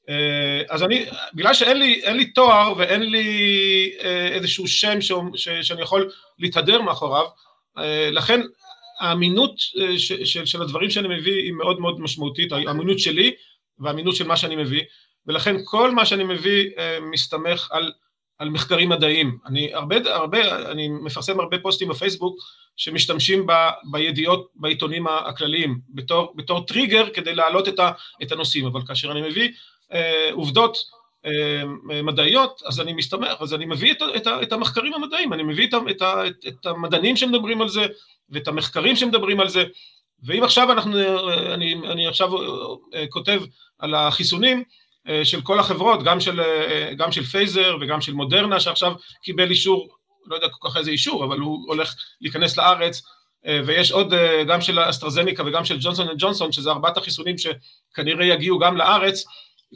[0.09, 5.49] אה, אז אני, בגלל שאין לי, לי תואר ואין לי אה, איזשהו שם ש, ש,
[5.49, 7.27] שאני יכול להתהדר מאחוריו,
[8.13, 8.41] לכן
[9.01, 9.55] האמינות
[9.99, 13.35] של, של הדברים שאני מביא היא מאוד מאוד משמעותית, האמינות שלי
[13.79, 14.83] והאמינות של מה שאני מביא,
[15.27, 17.93] ולכן כל מה שאני מביא מסתמך על
[18.43, 19.39] על מחקרים מדעיים.
[19.47, 22.37] אני הרבה, הרבה, אני מפרסם הרבה פוסטים בפייסבוק
[22.77, 23.53] שמשתמשים ב,
[23.91, 27.91] בידיעות בעיתונים הכלליים בתור, בתור טריגר כדי להעלות את, ה,
[28.23, 29.49] את הנושאים, אבל כאשר אני מביא
[29.93, 30.99] אה, עובדות אה,
[32.05, 35.75] מדעיות, אז אני מסתמך, אז אני מביא את, את, את המחקרים המדעיים, אני מביא את,
[35.91, 37.87] את, את, את המדענים שמדברים על זה
[38.31, 39.65] ואת המחקרים שמדברים על זה,
[40.25, 40.99] ואם עכשיו אנחנו,
[41.55, 42.31] אני, אני עכשיו
[42.95, 43.43] אה, כותב
[43.79, 44.65] על החיסונים,
[45.09, 49.51] אה, של כל החברות, גם של, אה, גם של פייזר וגם של מודרנה שעכשיו קיבל
[49.51, 49.89] אישור,
[50.27, 53.03] לא יודע כל כך איזה אישור, אבל הוא הולך להיכנס לארץ,
[53.47, 54.15] אה, ויש עוד,
[54.49, 59.25] גם של אסטרזניקה וגם של ג'ונסון אנד ג'ונסון, שזה ארבעת החיסונים שכנראה יגיעו גם לארץ,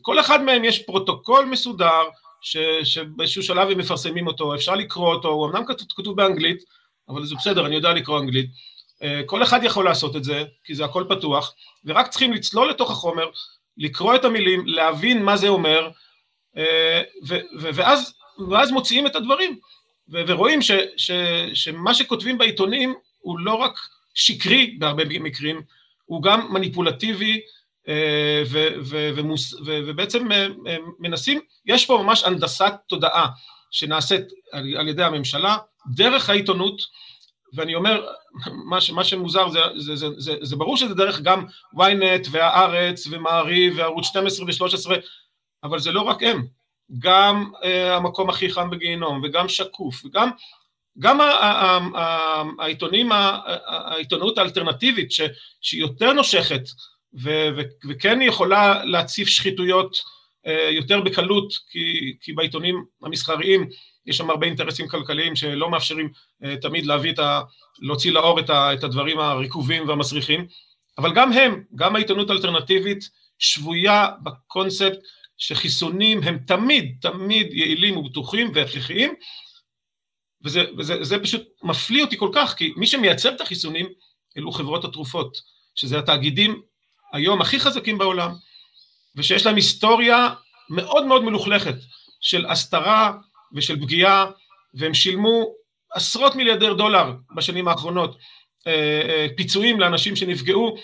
[0.03, 2.03] כל אחד מהם יש פרוטוקול מסודר,
[2.41, 6.63] ש, שבאיזשהו שלב הם מפרסמים אותו, אפשר לקרוא אותו, הוא אמנם כתוב, כתוב באנגלית,
[7.09, 8.51] אבל זה בסדר, אני יודע לקרוא אנגלית,
[9.27, 11.55] כל אחד יכול לעשות את זה, כי זה הכל פתוח,
[11.85, 13.27] ורק צריכים לצלול לתוך החומר,
[13.77, 15.91] לקרוא את המילים, להבין מה זה אומר,
[16.57, 17.03] אה,
[17.61, 18.15] ואז,
[18.51, 19.59] ואז מוציאים את הדברים,
[20.09, 21.11] ורואים ש, ש,
[21.55, 23.79] שמה שכותבים בעיתונים הוא לא רק
[24.15, 25.63] שקרי בהרבה מקרים,
[26.05, 27.41] הוא גם מניפולטיבי,
[27.89, 28.43] אה,
[29.87, 30.47] ובעצם אה,
[30.99, 33.27] מנסים, יש פה ממש הנדסת תודעה
[33.71, 35.57] שנעשית על, על ידי הממשלה,
[35.95, 36.81] דרך העיתונות,
[37.55, 38.07] ואני אומר,
[38.65, 41.45] מה, ש, מה שמוזר זה, זה, זה, זה, זה ברור שזה דרך גם
[41.75, 44.91] ynet והארץ ומעריב וערוץ 12 ו-13,
[45.65, 46.47] אבל זה לא רק הם,
[46.99, 47.51] גם
[47.91, 50.31] המקום הכי חם בגיהינום, וגם שקוף, וגם
[50.99, 51.21] גם
[52.59, 53.13] העיתונים,
[53.67, 55.09] העיתונות האלטרנטיבית
[55.61, 56.63] שהיא יותר נושכת
[57.89, 59.97] וכן יכולה להציף שחיתויות
[60.71, 63.69] יותר בקלות, כי, כי בעיתונים המסחריים
[64.07, 66.09] יש שם הרבה אינטרסים כלכליים שלא מאפשרים
[66.61, 67.41] תמיד להביא את ה...
[67.79, 70.47] להוציא לאור את, ה, את הדברים הרקובים והמסריחים,
[70.99, 74.99] אבל גם הם, גם העיתונות האלטרנטיבית שבויה בקונספט
[75.39, 79.15] שחיסונים הם תמיד, תמיד יעילים ובטוחים והכרחיים,
[80.45, 83.87] וזה, וזה וזה פשוט מפליא אותי כל כך, כי מי שמייצר את החיסונים
[84.37, 85.37] אלו חברות התרופות,
[85.75, 86.63] שזה התאגידים
[87.13, 88.35] היום הכי חזקים בעולם,
[89.17, 90.29] ושיש להם היסטוריה
[90.71, 91.75] מאוד מאוד מלוכלכת
[92.21, 93.13] של הסתרה
[93.53, 94.27] ושל פגיעה,
[94.75, 95.53] והם שילמו
[95.93, 98.17] עשרות מיליארדר דולר בשנים האחרונות,
[98.67, 100.77] אה, אה, פיצויים לאנשים שנפגעו,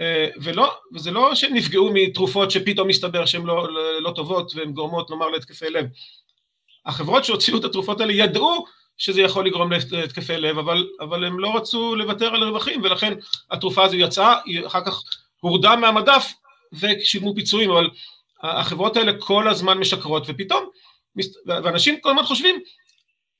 [0.00, 4.72] אה, ולא, וזה לא שהם נפגעו מתרופות שפתאום מסתבר שהן לא, לא, לא טובות והן
[4.72, 5.86] גורמות נאמר להתקפי לב.
[6.86, 8.64] החברות שהוציאו את התרופות האלה ידעו
[8.98, 13.12] שזה יכול לגרום להתקפי לב, אבל, אבל הם לא רצו לוותר על הרווחים, ולכן
[13.50, 15.02] התרופה הזו יצאה, היא אחר כך
[15.40, 16.32] הורדה מהמדף
[16.72, 17.90] ושילמו פיצויים, אבל
[18.42, 20.68] החברות האלה כל הזמן משקרות, ופתאום,
[21.46, 22.60] ואנשים כל הזמן חושבים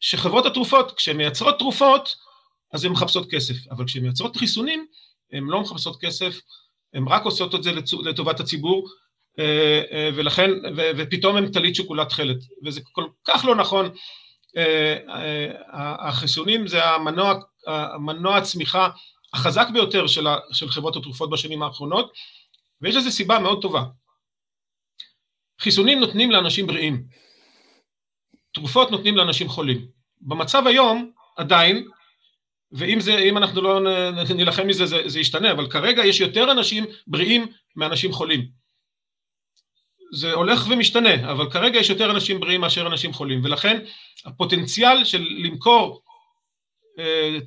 [0.00, 2.14] שחברות התרופות, כשהן מייצרות תרופות,
[2.72, 4.86] אז הן מחפשות כסף, אבל כשהן מייצרות חיסונים,
[5.32, 6.40] הן לא מחפשות כסף,
[6.94, 7.72] הן רק עושות את זה
[8.04, 8.88] לטובת הציבור,
[9.38, 10.50] אה, אה, ולכן,
[10.96, 13.90] ופתאום הן טלית שוקולת תכלת, וזה כל כך לא נכון.
[14.56, 14.96] אה,
[16.08, 17.34] החיסונים זה המנוע,
[17.66, 18.88] המנוע הצמיחה
[19.32, 22.12] החזק ביותר של, של חברות התרופות בשנים האחרונות,
[22.80, 23.84] ויש לזה סיבה מאוד טובה.
[25.60, 27.06] חיסונים נותנים לאנשים בריאים,
[28.54, 29.86] תרופות נותנים לאנשים חולים.
[30.20, 31.88] במצב היום, עדיין,
[32.72, 33.80] ואם זה, אנחנו לא
[34.34, 38.48] נילחם מזה זה, זה ישתנה, אבל כרגע יש יותר אנשים בריאים מאנשים חולים.
[40.12, 43.84] זה הולך ומשתנה, אבל כרגע יש יותר אנשים בריאים מאשר אנשים חולים, ולכן
[44.24, 46.02] הפוטנציאל של למכור
[46.98, 47.38] אה,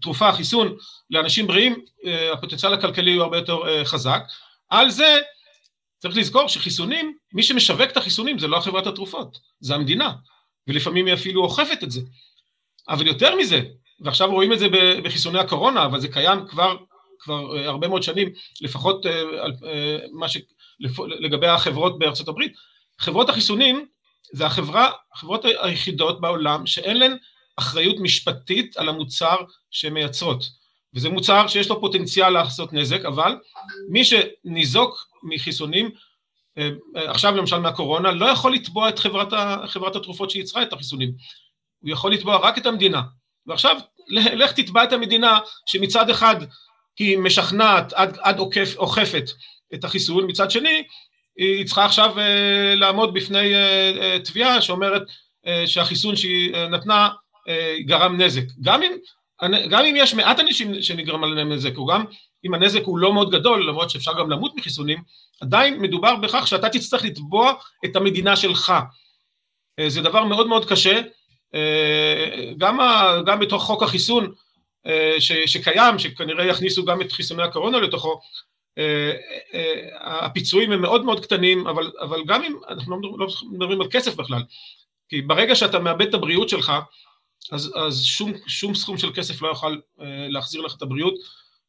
[0.00, 0.76] תרופה, חיסון
[1.10, 4.22] לאנשים בריאים, אה, הפוטנציאל הכלכלי הוא הרבה יותר חזק.
[4.68, 5.18] על זה
[5.98, 10.12] צריך לזכור שחיסונים, מי שמשווק את החיסונים זה לא חברת התרופות, זה המדינה,
[10.66, 12.00] ולפעמים היא אפילו אוכפת את זה.
[12.88, 13.62] אבל יותר מזה,
[14.00, 14.66] ועכשיו רואים את זה
[15.04, 16.76] בחיסוני הקורונה, אבל זה קיים כבר,
[17.18, 18.28] כבר הרבה מאוד שנים,
[18.60, 19.06] לפחות
[20.12, 20.38] מה ש...
[21.18, 22.52] לגבי החברות בארצות הברית,
[22.98, 23.86] חברות החיסונים
[24.32, 27.16] זה החברה, החברות היחידות בעולם שאין להן
[27.56, 29.36] אחריות משפטית על המוצר
[29.70, 30.44] שהן מייצרות.
[30.94, 33.36] וזה מוצר שיש לו פוטנציאל לעשות נזק, אבל
[33.88, 35.90] מי שניזוק מחיסונים,
[36.58, 41.12] אה, עכשיו למשל מהקורונה, לא יכול לתבוע את חברת, ה, חברת התרופות שייצרה את החיסונים.
[41.80, 43.02] הוא יכול לתבוע רק את המדינה.
[43.46, 43.76] ועכשיו,
[44.08, 46.36] לך תתבע את המדינה שמצד אחד
[46.98, 49.30] היא משכנעת עד, עד עוקף, אוכפת
[49.74, 50.82] את החיסון, מצד שני
[51.36, 55.02] היא צריכה עכשיו אה, לעמוד בפני אה, תביעה שאומרת
[55.66, 57.08] שהחיסון שהיא נתנה
[57.80, 58.44] גרם נזק.
[58.60, 58.92] גם אם,
[59.70, 62.04] גם אם יש מעט אנשים שנגרם עליהם נזק, או גם
[62.46, 65.02] אם הנזק הוא לא מאוד גדול, למרות שאפשר גם למות מחיסונים,
[65.40, 67.52] עדיין מדובר בכך שאתה תצטרך לתבוע
[67.84, 68.72] את המדינה שלך.
[69.78, 71.00] אה, זה דבר מאוד מאוד קשה,
[71.54, 72.78] אה, גם,
[73.26, 74.32] גם בתוך חוק החיסון
[74.86, 78.20] אה, ש, שקיים, שכנראה יכניסו גם את חיסוני הקורונה לתוכו,
[80.00, 84.42] הפיצויים הם מאוד מאוד קטנים, אבל, אבל גם אם, אנחנו לא מדברים על כסף בכלל,
[85.08, 86.72] כי ברגע שאתה מאבד את הבריאות שלך,
[87.52, 91.14] אז, אז שום, שום סכום של כסף לא יוכל אה, להחזיר לך את הבריאות,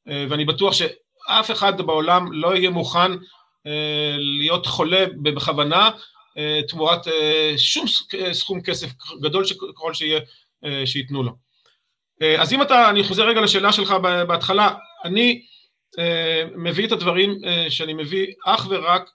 [0.08, 3.12] אה, ואני בטוח שאף אחד בעולם לא יהיה מוכן
[3.68, 5.90] אה, להיות חולה בכוונה
[6.68, 7.08] תמורת
[7.58, 7.86] שום
[8.32, 8.88] סכום כסף
[9.22, 10.20] גדול ככל שיהיה,
[10.86, 11.32] שייתנו לו.
[12.40, 13.92] אז אם אתה, אני חוזר רגע לשאלה שלך
[14.28, 14.74] בהתחלה,
[15.06, 15.42] אני
[16.56, 17.36] מביא את הדברים
[17.70, 19.10] שאני מביא אך ורק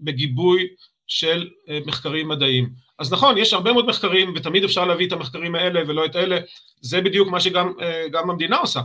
[0.00, 0.66] בגיבוי
[1.06, 1.48] של
[1.86, 2.70] מחקרים מדעיים.
[2.98, 6.38] אז נכון, יש הרבה מאוד מחקרים, ותמיד אפשר להביא את המחקרים האלה ולא את אלה,
[6.80, 8.80] זה בדיוק מה שגם אה, המדינה עושה,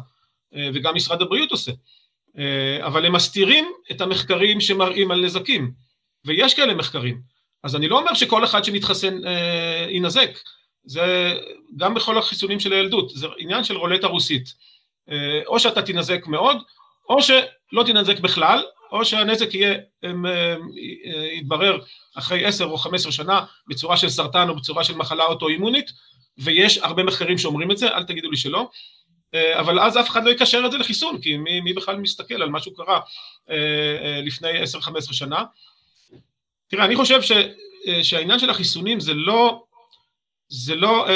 [0.55, 1.71] אה, וגם משרד הבריאות עושה.
[2.37, 5.71] אה, אבל הם מסתירים את המחקרים שמראים על נזקים,
[6.25, 7.21] ויש כאלה מחקרים.
[7.63, 9.21] אז אני לא אומר שכל אחד שמתחסן
[9.89, 10.39] יינזק,
[10.85, 11.33] זה
[11.77, 14.53] גם בכל החיסונים של הילדות, זה עניין של רולטה רוסית.
[15.45, 16.57] או שאתה תינזק מאוד,
[17.09, 19.77] או שלא תינזק בכלל, או שהנזק יהיה,
[21.37, 21.79] יתברר
[22.15, 25.91] אחרי עשר או חמש עשרה שנה בצורה של סרטן או בצורה של מחלה אוטואימונית,
[26.37, 28.69] ויש הרבה מחקרים שאומרים את זה, אל תגידו לי שלא,
[29.33, 32.41] אה, אבל אז אף אחד לא יקשר את זה לחיסון, כי מי, מי בכלל מסתכל
[32.41, 32.99] על מה שהוא קרה
[33.49, 33.55] אה,
[34.03, 35.43] אה, לפני עשר, חמש עשרה שנה.
[36.67, 37.31] תראה, אני חושב ש,
[38.03, 39.63] שהעניין של החיסונים זה לא,
[40.47, 41.07] זה לא,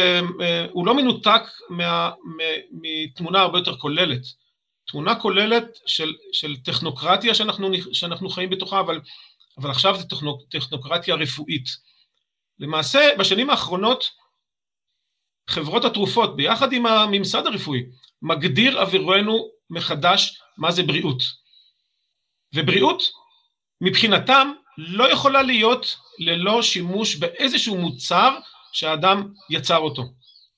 [0.71, 2.11] הוא לא מנותק מה,
[2.71, 4.21] מתמונה הרבה יותר כוללת.
[4.88, 9.02] תמונה כוללת של, של טכנוקרטיה שאנחנו, שאנחנו חיים בתוכה, אבל
[9.58, 10.04] אבל עכשיו זה
[10.50, 11.65] טכנוקרטיה רפואית.
[12.60, 14.12] למעשה, בשנים האחרונות,
[15.50, 17.84] חברות התרופות, ביחד עם הממסד הרפואי,
[18.21, 21.21] מגדיר עבורנו מחדש מה זה בריאות.
[22.56, 23.04] ובריאות,
[23.82, 28.38] מבחינתם, לא יכולה להיות ללא שימוש באיזשהו מוצר
[28.73, 30.04] שהאדם יצר אותו.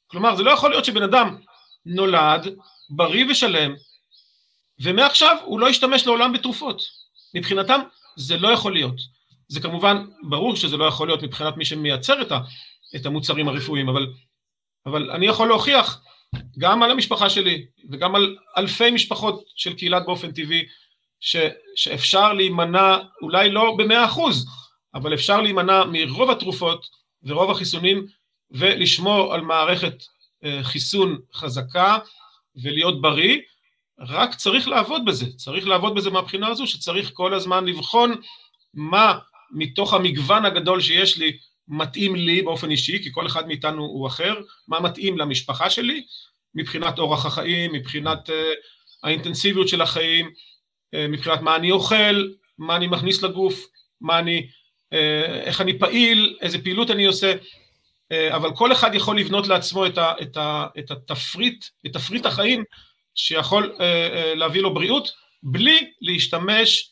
[0.07, 1.37] כלומר, זה לא יכול להיות שבן אדם
[1.85, 2.55] נולד,
[2.89, 3.75] בריא ושלם,
[4.81, 6.81] ומעכשיו הוא לא ישתמש לעולם בתרופות.
[7.33, 7.79] מבחינתם
[8.15, 8.95] זה לא יכול להיות.
[9.47, 12.39] זה כמובן, ברור שזה לא יכול להיות מבחינת מי שמייצר את, ה,
[12.95, 14.07] את המוצרים הרפואיים, אבל,
[14.85, 16.01] אבל אני יכול להוכיח
[16.57, 20.65] גם על המשפחה שלי וגם על אלפי משפחות של קהילת באופן טבעי,
[21.19, 21.35] ש,
[21.75, 24.45] שאפשר להימנע, אולי לא במאה אחוז,
[24.95, 26.85] אבל אפשר להימנע מרוב התרופות
[27.23, 28.05] ורוב החיסונים
[28.51, 30.03] ולשמור על מערכת
[30.43, 31.97] אה, חיסון חזקה
[32.63, 33.37] ולהיות בריא,
[33.99, 38.15] רק צריך לעבוד בזה, צריך לעבוד בזה מהבחינה הזו שצריך כל הזמן לבחון
[38.73, 39.19] מה
[39.51, 44.35] מתוך המגוון הגדול שיש לי מתאים לי באופן אישי, כי כל אחד מאיתנו הוא אחר,
[44.67, 46.05] מה מתאים למשפחה שלי
[46.55, 48.33] מבחינת אורח החיים, מבחינת uh,
[49.03, 53.65] האינטנסיביות של החיים, uh, מבחינת מה אני אוכל, מה אני מכניס לגוף,
[54.01, 54.47] מה אני,
[54.93, 54.97] uh,
[55.43, 59.97] איך אני פעיל, איזה פעילות אני עושה, uh, אבל כל אחד יכול לבנות לעצמו את,
[59.97, 62.63] ה, את, ה, את התפריט, את תפריט החיים
[63.19, 65.11] שיכול uh, uh, להביא לו בריאות,
[65.43, 66.91] בלי להשתמש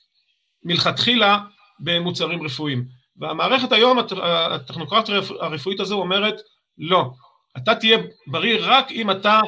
[0.64, 1.40] מלכתחילה
[1.80, 2.86] במוצרים רפואיים.
[3.18, 6.36] והמערכת היום, הטכנוקרטיה הרפואית הזו אומרת,
[6.78, 7.12] לא,
[7.58, 9.40] אתה תהיה בריא רק אם אתה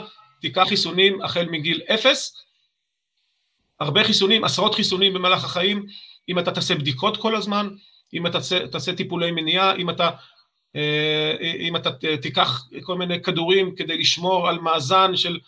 [0.42, 2.36] תיקח חיסונים החל מגיל אפס,
[3.80, 5.86] הרבה חיסונים, עשרות חיסונים במהלך החיים,
[6.30, 7.70] אם אתה תעשה בדיקות כל הזמן,
[8.14, 8.38] אם אתה
[8.72, 10.10] תעשה, טיפולי מניעה, אם אתה,
[10.76, 11.90] אה, אם אתה
[12.22, 15.40] תיקח כל מיני כדורים כדי לשמור על מאזן של, אה,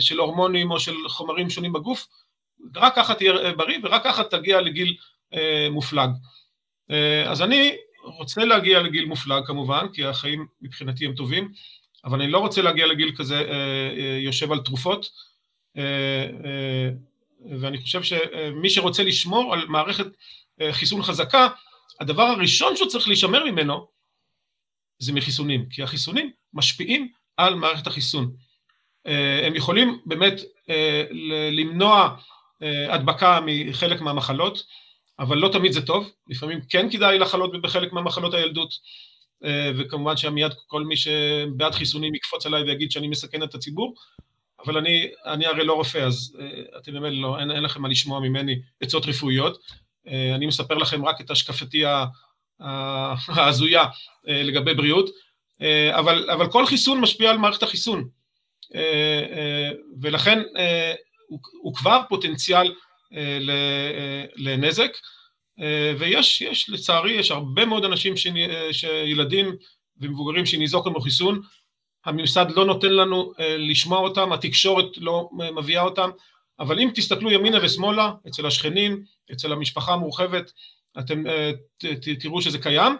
[0.00, 2.06] של הורמונים או של חומרים שונים בגוף,
[2.76, 4.96] רק ככה תהיה בריא ורק ככה תגיע לגיל
[5.34, 6.10] אה, מופלג.
[6.90, 11.52] אה, אז אני רוצה להגיע לגיל מופלג כמובן, כי החיים מבחינתי הם טובים,
[12.04, 15.26] אבל אני לא רוצה להגיע לגיל כזה אה, יושב על תרופות,
[17.60, 20.06] ואני חושב שמי שרוצה לשמור על מערכת
[20.70, 21.48] חיסון חזקה,
[22.00, 23.86] הדבר הראשון שהוא צריך להישמר ממנו
[24.98, 28.36] זה מחיסונים, כי החיסונים משפיעים על מערכת החיסון.
[29.42, 30.40] הם יכולים באמת
[31.50, 32.16] למנוע
[32.90, 34.62] הדבקה מחלק מהמחלות,
[35.18, 38.70] אבל לא תמיד זה טוב, לפעמים כן כדאי לחלות בחלק מהמחלות הילדות,
[39.44, 43.94] אה, וכמובן שמיד כל מי שבעד חיסונים יקפוץ עליי ויגיד שאני מסכן את הציבור,
[44.64, 47.88] אבל אני, אני הרי לא רופא, אז אה, אתם באמת לא, אין, אין לכם מה
[47.88, 49.58] לשמוע ממני עצות רפואיות,
[50.08, 51.82] אה, אני מספר לכם רק את השקפתי
[53.28, 53.84] ההזויה
[54.24, 55.10] לגבי בריאות,
[55.90, 58.08] אבל, אבל כל חיסון משפיע על מערכת החיסון,
[60.00, 60.42] ולכן
[61.28, 62.72] הוא, הוא כבר פוטנציאל
[63.14, 64.90] אה, אה, לנזק,
[65.60, 68.14] אה, ויש, יש, לצערי, יש הרבה מאוד אנשים,
[68.72, 69.56] שילדים
[70.00, 71.40] ומבוגרים שניזוקו מחיסון,
[72.04, 76.10] הממסד לא נותן לנו לשמוע אותם, התקשורת לא מביאה אותם,
[76.60, 79.02] אבל אם תסתכלו ימינה ושמאלה, אצל השכנים,
[79.32, 80.52] אצל המשפחה המורחבת,
[80.98, 81.24] אתם
[82.20, 82.96] תראו שזה קיים,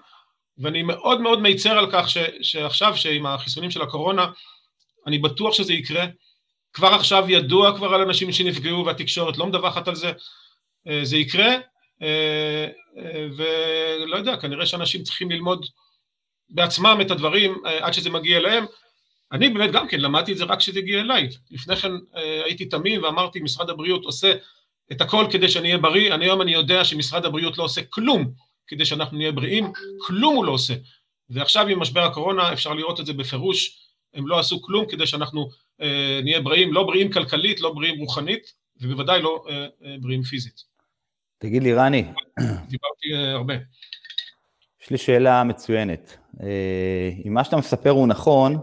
[0.59, 4.27] ואני מאוד מאוד מיצר על כך ש, שעכשיו, שעם החיסונים של הקורונה,
[5.07, 6.07] אני בטוח שזה יקרה,
[6.73, 10.13] כבר עכשיו ידוע כבר על אנשים שנפגעו והתקשורת לא מדווחת על זה,
[10.89, 11.55] אה, זה יקרה,
[12.03, 12.67] אה,
[12.99, 15.67] אה, ולא יודע, כנראה שאנשים צריכים ללמוד
[16.51, 18.65] בעצמם את הדברים עד שזה מגיע אליהם.
[19.33, 21.29] אני באמת גם כן למדתי את זה רק כשזה הגיע אליי.
[21.51, 21.93] לפני כן
[22.45, 24.33] הייתי תמים ואמרתי, משרד הבריאות עושה
[24.93, 28.31] את הכל כדי שאני אהיה בריא, אני היום אני יודע שמשרד הבריאות לא עושה כלום
[28.67, 29.73] כדי שאנחנו נהיה בריאים,
[30.07, 30.75] כלום הוא לא עושה.
[31.31, 33.86] ועכשיו עם משבר הקורונה אפשר לראות את זה בפירוש,
[34.17, 35.49] הם לא עשו כלום כדי שאנחנו
[35.81, 40.65] אה, נהיה בריאים, לא בריאים כלכלית, לא בריאים רוחנית, ובוודאי לא אה, אה, בריאים פיזית.
[41.39, 42.05] תגיד לי, רני.
[42.71, 43.55] דיברתי הרבה.
[44.83, 46.17] יש לי שאלה מצוינת.
[47.27, 48.57] אם מה שאתה מספר הוא נכון,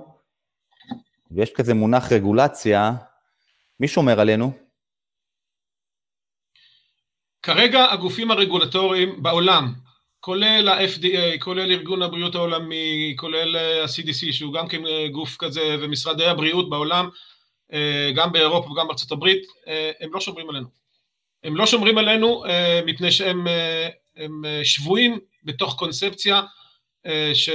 [1.32, 2.92] ויש כזה מונח רגולציה,
[3.80, 4.52] מי שומר עלינו?
[7.42, 9.74] כרגע הגופים הרגולטוריים בעולם,
[10.24, 16.26] כולל ה-FDA, כולל ארגון הבריאות העולמי, כולל ה-CDC שהוא גם כן אה, גוף כזה ומשרדי
[16.26, 17.10] הבריאות בעולם,
[17.74, 20.68] אה, גם באירופה וגם בארצות הברית, אה, הם לא שומרים עלינו.
[21.44, 22.44] הם לא שומרים עלינו
[22.86, 23.48] מפני שהם
[24.64, 26.42] שבויים בתוך קונספציה
[27.34, 27.50] ש,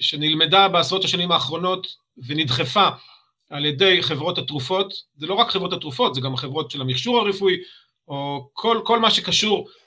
[0.00, 1.86] שנלמדה בעשרות השנים האחרונות
[2.26, 2.88] ונדחפה
[3.50, 7.56] על ידי חברות התרופות, זה לא רק חברות התרופות, זה גם החברות של המכשור הרפואי,
[8.08, 9.82] או כל, כל מה שקשור אה, אה,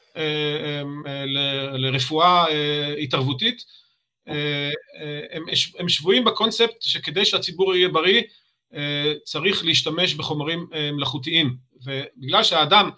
[1.73, 3.63] לרפואה אה, התערבותית,
[5.79, 8.21] הם, שבויים בקונספט שכדי שהציבור יהיה בריא
[9.23, 11.55] צריך להשתמש בחומרים מלאכותיים.
[11.85, 12.89] ובגלל שהאדם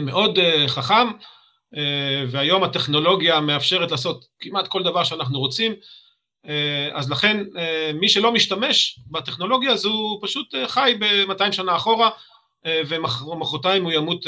[0.00, 1.08] מאוד חכם
[2.28, 5.72] והיום הטכנולוגיה מאפשרת לעשות כמעט כל דבר שאנחנו רוצים,
[6.92, 7.44] אז לכן
[7.94, 12.10] מי שלא משתמש בטכנולוגיה הזו פשוט חי ב-200 שנה אחורה,
[12.66, 14.26] ומחרתיים הוא ימות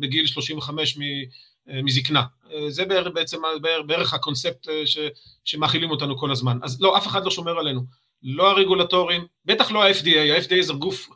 [0.00, 0.98] בגיל 35
[1.66, 2.22] מזקנה.
[2.68, 2.84] זה
[3.14, 3.38] בעצם
[3.86, 4.68] בערך הקונספט
[5.44, 6.58] שמאכילים אותנו כל הזמן.
[6.62, 7.80] אז לא, אף אחד לא שומר עלינו.
[8.24, 11.08] לא הרגולטורים, בטח לא ה-FDA, ה-FDA זה גוף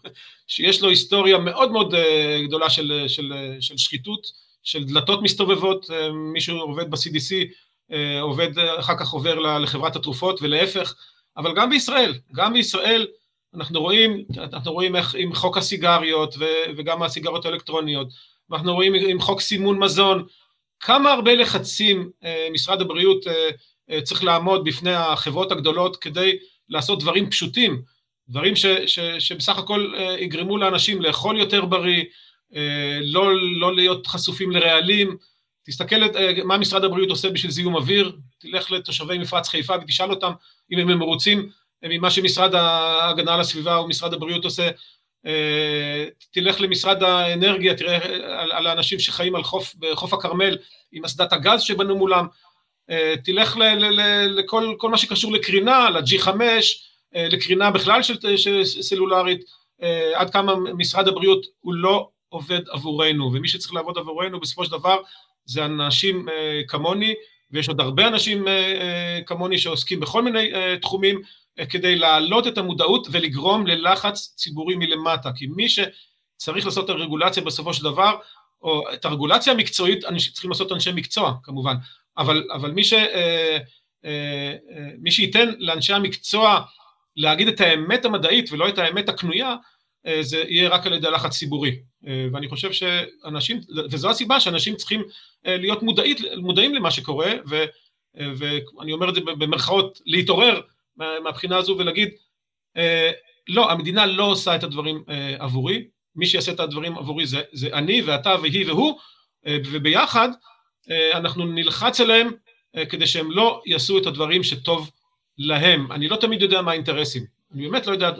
[0.46, 4.26] שיש לו היסטוריה מאוד מאוד אה, גדולה של, של, של שחיתות,
[4.62, 7.34] של דלתות מסתובבות, אה, מישהו עובד ב-CDC,
[7.92, 10.94] אה, עובד, אחר כך עובר לחברת התרופות ולהפך,
[11.36, 13.06] אבל גם בישראל, גם בישראל
[13.58, 16.34] אנחנו רואים, אנחנו רואים איך עם חוק הסיגריות
[16.76, 18.08] וגם הסיגריות האלקטרוניות,
[18.50, 20.26] ואנחנו רואים עם חוק סימון מזון,
[20.80, 22.10] כמה הרבה לחצים
[22.52, 23.24] משרד הבריאות
[24.02, 26.38] צריך לעמוד בפני החברות הגדולות כדי
[26.68, 27.82] לעשות דברים פשוטים,
[28.28, 32.04] דברים ש, ש, שבסך הכל אה, יגרמו לאנשים לאכול יותר בריא,
[32.54, 35.16] אה, לא, לא להיות חשופים לרעלים.
[35.66, 40.32] תסתכל אה, מה משרד הבריאות עושה בשביל זיהום אוויר, תלך לתושבי מפרץ חיפה ותשאל אותם
[40.72, 41.48] אם הם מרוצים
[41.82, 44.70] ממה שמשרד ההגנה על הסביבה או משרד הבריאות עושה.
[46.32, 47.96] תלך למשרד האנרגיה, תראה
[48.40, 50.56] על, על האנשים שחיים על חוף, בחוף הכרמל
[50.92, 52.26] עם אסדת הגז שבנו מולם.
[52.90, 53.56] אה, תלך
[54.28, 56.28] לכל מה שקשור לקרינה, ל-G5,
[57.16, 59.44] אה, לקרינה בכלל של, של סלולרית,
[59.82, 64.70] אה, עד כמה משרד הבריאות הוא לא עובד עבורנו, ומי שצריך לעבוד עבורנו בסופו של
[64.70, 64.96] דבר
[65.44, 66.26] זה אנשים
[66.68, 67.14] כמוני,
[67.50, 68.44] ויש עוד הרבה אנשים
[69.26, 70.50] כמוני שעוסקים בכל מיני
[70.80, 71.20] תחומים
[71.70, 77.74] כדי להעלות את המודעות ולגרום ללחץ ציבורי מלמטה, כי מי שצריך לעשות את הרגולציה בסופו
[77.74, 78.16] של דבר,
[78.62, 81.74] או את הרגולציה המקצועית צריכים לעשות אנשי מקצוע כמובן,
[82.18, 83.58] אבל, אבל מי, ש, אה,
[84.04, 86.60] אה, אה, מי שייתן לאנשי המקצוע
[87.16, 89.56] להגיד את האמת המדעית ולא את האמת הקנויה,
[90.20, 91.78] זה יהיה רק על ידי לחץ ציבורי.
[92.32, 95.02] ואני חושב שאנשים, וזו הסיבה שאנשים צריכים
[95.44, 97.64] להיות מודעית, מודעים למה שקורה, ו,
[98.14, 100.60] ואני אומר את זה במרכאות, להתעורר
[100.98, 102.08] מהבחינה הזו ולהגיד,
[103.48, 105.04] לא, המדינה לא עושה את הדברים
[105.38, 108.98] עבורי, מי שיעשה את הדברים עבורי זה, זה אני ואתה והיא והוא,
[109.46, 110.28] וביחד
[110.90, 112.30] אה, אנחנו נלחץ עליהם
[112.76, 114.90] אה, כדי שהם לא יעשו את הדברים שטוב
[115.38, 115.92] להם.
[115.92, 117.24] אני לא תמיד יודע מה האינטרסים.
[117.54, 118.10] אני באמת לא יודע,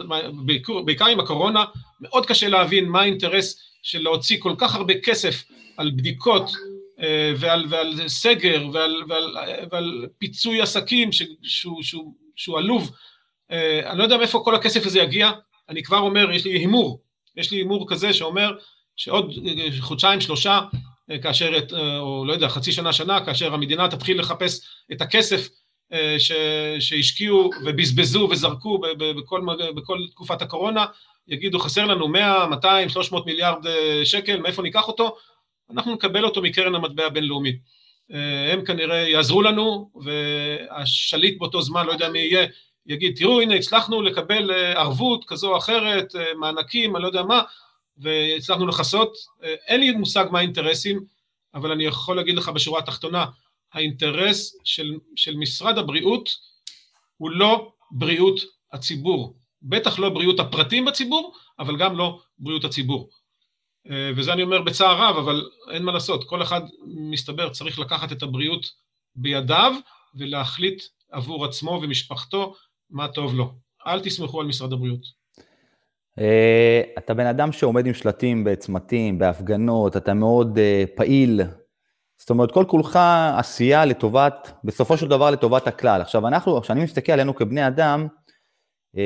[0.45, 1.65] בעיקר, בעיקר עם הקורונה,
[2.01, 5.43] מאוד קשה להבין מה האינטרס של להוציא כל כך הרבה כסף
[5.77, 6.51] על בדיקות
[6.99, 9.37] אה, ועל, ועל סגר ועל, ועל,
[9.71, 12.91] ועל פיצוי עסקים ש, שהוא, שהוא, שהוא עלוב.
[13.85, 15.31] אני לא יודע מאיפה כל הכסף הזה יגיע,
[15.69, 17.01] אני כבר אומר, יש לי הימור,
[17.35, 18.51] יש לי הימור כזה שאומר
[18.95, 19.33] שעוד
[19.79, 20.59] חודשיים, שלושה,
[21.21, 21.51] כאשר,
[21.99, 24.61] או לא יודע, חצי שנה, שנה, כאשר המדינה תתחיל לחפש
[24.91, 25.49] את הכסף
[25.93, 26.31] אה, ש,
[26.79, 29.41] שהשקיעו ובזבזו וזרקו בכל,
[29.75, 30.85] בכל תקופת הקורונה,
[31.27, 35.15] יגידו חסר לנו 100, 200, 300 מיליארד אה, שקל, מאיפה ניקח אותו?
[35.71, 37.78] אנחנו נקבל אותו מקרן המטבע הבינלאומית.
[38.13, 42.47] אה, הם כנראה יעזרו לנו, והשליט באותו זמן, לא יודע מי יהיה,
[42.85, 47.41] יגיד, תראו, הנה, הצלחנו לקבל ערבות כזו או אחרת, מענקים, אני לא יודע מה,
[47.97, 49.13] והצלחנו לכסות,
[49.67, 50.99] אין לי מושג מה האינטרסים,
[51.53, 53.25] אבל אני יכול להגיד לך בשורה התחתונה,
[53.73, 56.29] האינטרס של, של משרד הבריאות
[57.17, 58.39] הוא לא בריאות
[58.73, 63.09] הציבור, בטח לא בריאות הפרטים בציבור, אבל גם לא בריאות הציבור.
[64.15, 68.23] וזה אני אומר בצער רב, אבל אין מה לעשות, כל אחד מסתבר צריך לקחת את
[68.23, 68.65] הבריאות
[69.15, 69.73] בידיו
[70.15, 72.55] ולהחליט עבור עצמו ומשפחתו
[72.89, 73.53] מה טוב לו.
[73.87, 75.01] אל תסמכו על משרד הבריאות.
[76.19, 81.41] אה, אתה בן אדם שעומד עם שלטים בצמתים, בהפגנות, אתה מאוד uh, פעיל.
[82.17, 82.99] זאת אומרת, כל כולך
[83.37, 86.01] עשייה לטובת, בסופו של דבר לטובת הכלל.
[86.01, 88.07] עכשיו, אנחנו, כשאני מסתכל עלינו כבני אדם,
[88.95, 88.99] uh,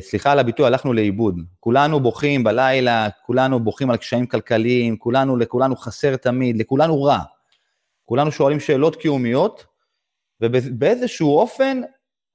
[0.00, 1.40] סליחה על הביטוי, הלכנו לאיבוד.
[1.60, 7.18] כולנו בוכים בלילה, כולנו בוכים על קשיים כלכליים, כולנו, לכולנו חסר תמיד, לכולנו רע.
[8.04, 9.64] כולנו שואלים שאלות קיומיות,
[10.40, 11.80] ובאיזשהו אופן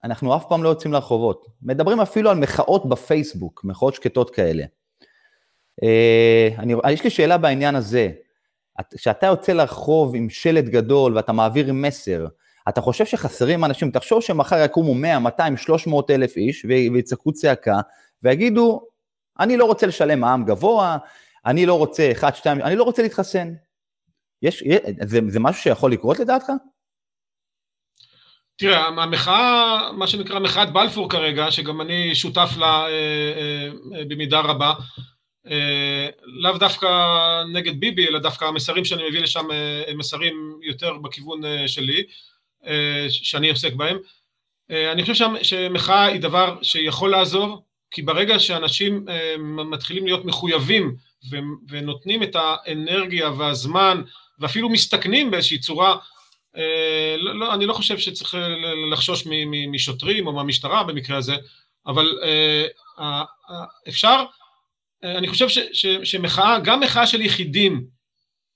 [0.04, 1.46] אנחנו אף פעם לא יוצאים לרחובות.
[1.62, 4.64] מדברים אפילו על מחאות בפייסבוק, מחאות שקטות כאלה.
[5.84, 8.12] אה, אני, יש לי שאלה בעניין הזה.
[8.98, 12.26] כשאתה יוצא לרחוב עם שלט גדול ואתה מעביר מסר,
[12.70, 13.92] אתה חושב שחסרים אנשים?
[13.92, 17.80] תחשוב שמחר יקומו 100, 200, 300 אלף איש ויצעקו צעקה
[18.24, 18.82] ויגידו,
[19.40, 20.98] אני לא רוצה לשלם מע"מ גבוה,
[21.46, 23.54] אני לא רוצה 1, 2, אני לא רוצה להתחסן.
[24.42, 24.64] יש,
[25.02, 26.52] זה, זה משהו שיכול לקרות לדעתך?
[28.60, 34.74] תראה, המחאה, מה שנקרא מחאת בלפור כרגע, שגם אני שותף לה אה, אה, במידה רבה,
[35.48, 36.88] אה, לאו דווקא
[37.54, 39.46] נגד ביבי, אלא דווקא המסרים שאני מביא לשם
[39.88, 42.04] הם מסרים יותר בכיוון שלי,
[43.10, 43.98] שאני עוסק בהם.
[44.70, 49.06] אני חושב שמחאה היא דבר שיכול לעזור, כי ברגע שאנשים
[49.66, 50.96] מתחילים להיות מחויבים
[51.70, 54.02] ונותנים את האנרגיה והזמן
[54.40, 55.98] ואפילו מסתכנים באיזושהי צורה,
[57.18, 58.38] לא, לא, אני לא חושב שצריך
[58.92, 59.28] לחשוש
[59.72, 61.36] משוטרים או מהמשטרה במקרה הזה,
[61.88, 62.20] אבל
[63.88, 64.24] אפשר,
[65.04, 67.86] אני חושב ש, ש, שמחאה, גם מחאה של יחידים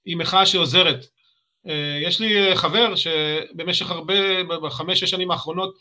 [0.05, 1.05] היא מחאה שעוזרת.
[2.01, 5.75] יש לי חבר שבמשך הרבה, בחמש-שש שנים האחרונות,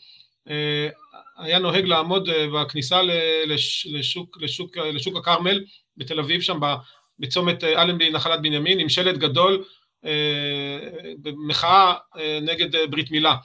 [1.37, 3.01] היה נוהג לעמוד בכניסה
[3.85, 5.63] לשוק, לשוק, לשוק הכרמל
[5.97, 6.59] בתל אביב, שם
[7.19, 9.63] בצומת אלנבי נחלת בנימין, עם שלט גדול
[11.21, 11.93] במחאה
[12.41, 13.35] נגד ברית מילה.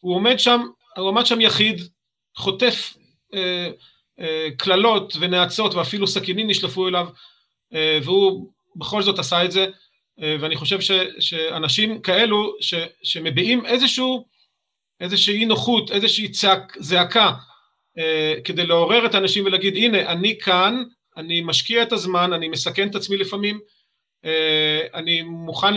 [0.00, 0.60] הוא עומד שם,
[0.96, 1.80] הוא עמד שם יחיד,
[2.36, 2.94] חוטף
[4.56, 7.08] קללות ונאצות ואפילו סכינים נשלפו אליו,
[7.72, 9.66] והוא בכל זאת עשה את זה,
[10.18, 10.90] ואני חושב ש,
[11.20, 14.26] שאנשים כאלו ש, שמביעים איזשהו,
[15.00, 17.32] איזושהי נוחות, איזושהי צעק, זעקה,
[18.44, 20.82] כדי לעורר את האנשים ולהגיד הנה אני כאן,
[21.16, 23.60] אני משקיע את הזמן, אני מסכן את עצמי לפעמים,
[24.94, 25.74] אני מוכן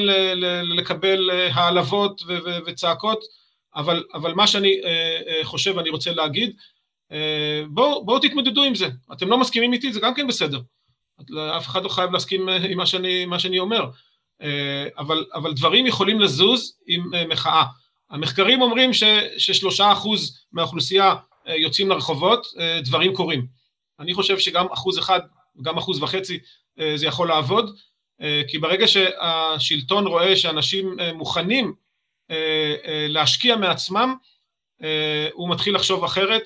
[0.64, 2.22] לקבל העלבות
[2.66, 3.24] וצעקות,
[3.76, 4.82] אבל, אבל מה שאני
[5.44, 6.56] חושב ואני רוצה להגיד,
[7.70, 10.60] בואו בוא תתמודדו עם זה, אתם לא מסכימים איתי, זה גם כן בסדר,
[11.58, 13.86] אף אחד לא חייב להסכים עם מה שאני, מה שאני אומר,
[14.98, 17.64] אבל, אבל דברים יכולים לזוז עם מחאה.
[18.10, 18.92] המחקרים אומרים
[19.38, 21.16] ששלושה אחוז מהאוכלוסייה
[21.48, 22.48] יוצאים לרחובות,
[22.84, 23.48] דברים קורים.
[24.00, 25.20] אני חושב שגם אחוז אחד,
[25.62, 26.39] גם אחוז וחצי,
[26.96, 27.76] זה יכול לעבוד,
[28.48, 31.74] כי ברגע שהשלטון רואה שאנשים מוכנים
[33.08, 34.16] להשקיע מעצמם,
[35.34, 36.44] הוא מתחיל לחשוב אחרת,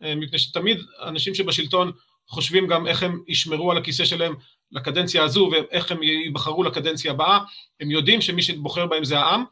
[0.00, 1.92] מפני שתמיד אנשים שבשלטון
[2.28, 4.34] חושבים גם איך הם ישמרו על הכיסא שלהם
[4.72, 7.38] לקדנציה הזו ואיך הם ייבחרו לקדנציה הבאה,
[7.80, 9.44] הם יודעים שמי שבוחר בהם זה העם,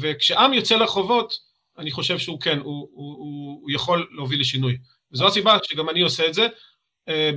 [0.00, 1.34] וכשעם יוצא לרחובות,
[1.78, 4.78] אני חושב שהוא כן, הוא, הוא, הוא, הוא יכול להוביל לשינוי.
[5.12, 6.46] וזו הסיבה שגם אני עושה את זה.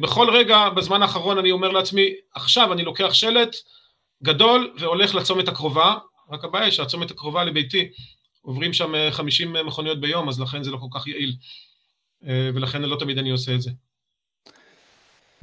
[0.02, 3.56] בכל רגע בזמן האחרון אני אומר לעצמי, עכשיו אני לוקח שלט
[4.24, 5.96] גדול והולך לצומת הקרובה,
[6.32, 7.90] רק הבעיה שהצומת הקרובה לביתי
[8.42, 11.36] עוברים שם 50 מכוניות ביום, אז לכן זה לא כל כך יעיל.
[12.54, 13.72] ולכן לא תמיד אני עושה את זה.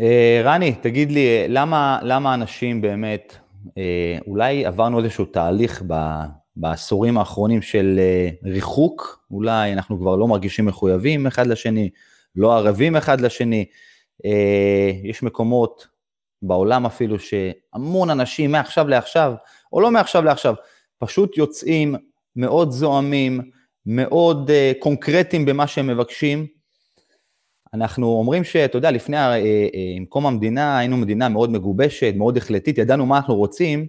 [0.00, 3.36] אה, רני, תגיד לי, למה, למה אנשים באמת,
[3.78, 5.94] אה, אולי עברנו איזשהו תהליך ב,
[6.56, 11.90] בעשורים האחרונים של אה, ריחוק, אולי אנחנו כבר לא מרגישים מחויבים אחד לשני,
[12.36, 13.64] לא ערבים אחד לשני,
[15.04, 15.86] יש מקומות
[16.42, 19.32] בעולם אפילו שהמון אנשים מעכשיו לעכשיו,
[19.72, 20.54] או לא מעכשיו לעכשיו,
[20.98, 21.94] פשוט יוצאים
[22.36, 23.40] מאוד זועמים,
[23.86, 26.46] מאוד קונקרטיים במה שהם מבקשים,
[27.74, 32.36] אנחנו אומרים שאתה יודע, לפני, אה, אה, עם קום המדינה, היינו מדינה מאוד מגובשת, מאוד
[32.36, 33.86] החלטית, ידענו מה אנחנו רוצים.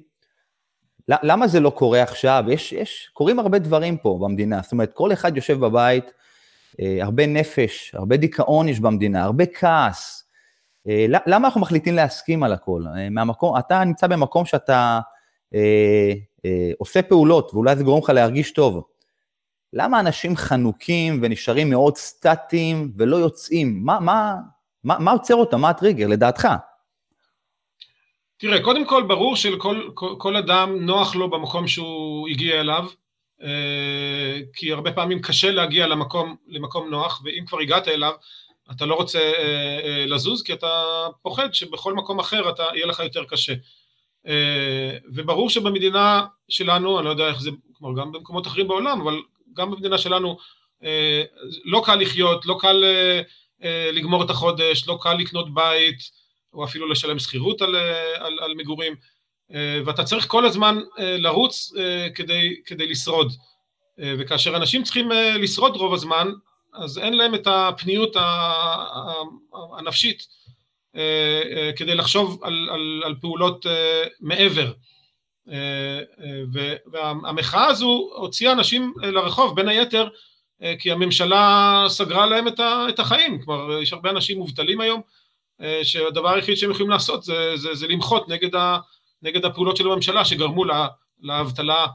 [1.08, 2.44] למה זה לא קורה עכשיו?
[2.48, 6.14] יש, יש, קורים הרבה דברים פה במדינה, זאת אומרת, כל אחד יושב בבית,
[6.82, 10.28] אה, הרבה נפש, הרבה דיכאון יש במדינה, הרבה כעס.
[11.28, 12.84] למה אנחנו מחליטים להסכים על הכל?
[13.12, 15.00] מהמקום, אתה נמצא במקום שאתה
[15.56, 16.14] אה,
[16.46, 18.84] אה, עושה פעולות, ואולי זה גורם לך להרגיש טוב.
[19.74, 23.86] למה אנשים חנוקים ונשארים מאוד סטטיים ולא יוצאים?
[23.86, 24.36] מה, מה,
[24.84, 25.62] מה, מה עוצר אותם?
[25.62, 26.48] מה הטריגר לדעתך?
[28.38, 32.86] תראה, קודם כל ברור שלכל כל, כל אדם נוח לו במקום שהוא הגיע אליו,
[33.44, 38.14] אה, כי הרבה פעמים קשה להגיע למקום, למקום נוח, ואם כבר הגעת אליו,
[38.72, 40.84] אתה לא רוצה אה, אה, לזוז, כי אתה
[41.22, 43.54] פוחד שבכל מקום אחר אתה, יהיה לך יותר קשה.
[45.14, 49.22] וברור שבמדינה שלנו, אני לא יודע איך זה, כלומר גם במקומות אחרים בעולם, אבל
[49.54, 50.38] גם במדינה שלנו
[50.84, 51.24] אה,
[51.66, 53.22] לא קל לחיות, לא קל אה,
[53.64, 56.22] אה, לגמור את החודש, לא קל לקנות בית,
[56.54, 57.76] או אפילו לשלם שכירות על,
[58.16, 58.96] על, על מגורים,
[59.86, 61.72] ואתה צריך כל הזמן לרוץ
[62.16, 63.34] כדי, כדי לשרוד.
[63.98, 66.32] וכאשר אנשים צריכים לשרוד רוב הזמן,
[66.74, 68.16] אז אין להם את הפניות
[69.78, 70.28] הנפשית
[71.76, 73.66] כדי לחשוב על, על, על פעולות
[74.20, 74.72] מעבר.
[75.50, 76.42] אה, אה,
[76.92, 80.08] והמחאה הזו הוציאה אנשים אה, לרחוב, בין היתר
[80.80, 82.48] כי הממשלה סגרה להם
[82.90, 85.02] את החיים, כלומר יש הרבה אנשים מובטלים היום,
[85.84, 88.78] שהדבר היחיד שהם יכולים לעשות זה, זה, זה למחות נגד, ה,
[89.22, 90.88] נגד הפעולות של הממשלה שגרמו לה,
[91.22, 91.88] לאבטלה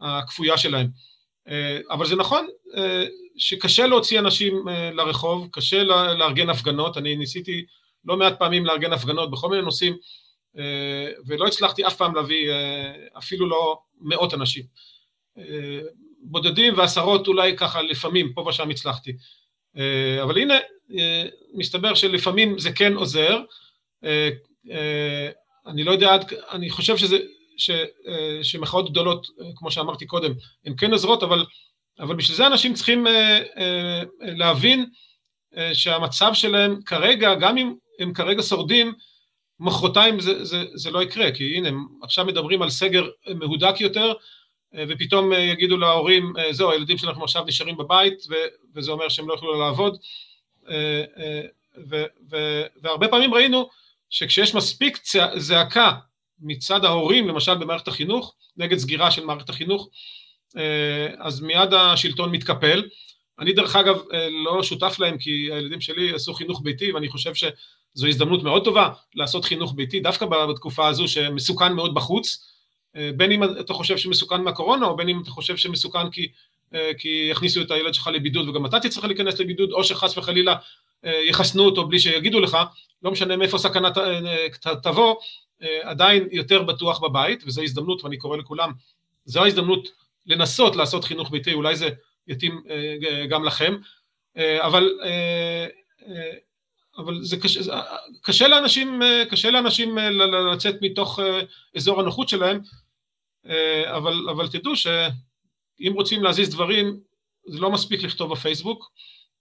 [0.00, 0.86] הכפויה שלהם.
[1.90, 2.46] אבל זה נכון
[3.36, 7.64] שקשה להוציא אנשים לרחוב, קשה לארגן הפגנות, אני ניסיתי
[8.04, 9.96] לא מעט פעמים לארגן הפגנות בכל מיני נושאים,
[11.26, 14.64] ולא הצלחתי אף פעם להביא אה, אפילו לא מאות אנשים.
[15.38, 15.80] אה,
[16.22, 19.12] בודדים ועשרות אולי ככה לפעמים, פה ושם הצלחתי.
[20.22, 20.54] אבל הנה,
[21.54, 23.40] מסתבר שלפעמים זה כן עוזר.
[25.66, 26.16] אני לא יודע,
[26.50, 27.18] אני חושב שזה,
[27.56, 27.70] ש,
[28.42, 29.26] שמחאות גדולות,
[29.56, 30.32] כמו שאמרתי קודם,
[30.64, 31.44] הן כן עוזרות, אבל,
[32.00, 33.06] אבל בשביל זה אנשים צריכים
[34.20, 34.86] להבין
[35.72, 38.92] שהמצב שלהם כרגע, גם אם הם כרגע שורדים,
[39.60, 41.68] מחרתיים זה, זה, זה לא יקרה, כי הנה,
[42.02, 44.12] עכשיו מדברים על סגר מהודק יותר,
[44.88, 48.22] ופתאום יגידו להורים, זהו, הילדים שלנו עכשיו נשארים בבית,
[48.74, 49.96] וזה אומר שהם לא יוכלו לעבוד,
[51.90, 53.68] ו, ו, והרבה פעמים ראינו
[54.10, 54.98] שכשיש מספיק
[55.36, 55.92] זעקה
[56.40, 59.88] מצד ההורים, למשל במערכת החינוך, נגד סגירה של מערכת החינוך,
[61.18, 62.82] אז מיד השלטון מתקפל.
[63.38, 64.02] אני דרך אגב
[64.44, 67.34] לא שותף להם כי הילדים שלי עשו חינוך ביתי ואני חושב
[67.96, 72.48] שזו הזדמנות מאוד טובה לעשות חינוך ביתי דווקא בתקופה הזו שמסוכן מאוד בחוץ,
[73.16, 76.28] בין אם אתה חושב שמסוכן מהקורונה או בין אם אתה חושב שמסוכן כי,
[76.98, 80.54] כי יכניסו את הילד שלך לבידוד וגם אתה תצטרך להיכנס לבידוד או שחס וחלילה
[81.02, 82.58] יחסנו אותו בלי שיגידו לך,
[83.02, 83.88] לא משנה מאיפה הסכנה
[84.82, 85.14] תבוא,
[85.82, 88.72] עדיין יותר בטוח בבית וזו הזדמנות ואני קורא לכולם,
[89.24, 89.88] זו ההזדמנות
[90.26, 91.88] לנסות לעשות חינוך ביתי, אולי זה
[92.28, 92.62] יתאים
[93.28, 93.76] גם לכם,
[94.38, 94.90] אבל,
[96.98, 97.80] אבל זה קשה,
[98.22, 99.98] קשה לאנשים, קשה לאנשים
[100.52, 101.18] לצאת מתוך
[101.76, 102.60] אזור הנוחות שלהם,
[103.84, 107.00] אבל, אבל תדעו שאם רוצים להזיז דברים,
[107.46, 108.90] זה לא מספיק לכתוב בפייסבוק,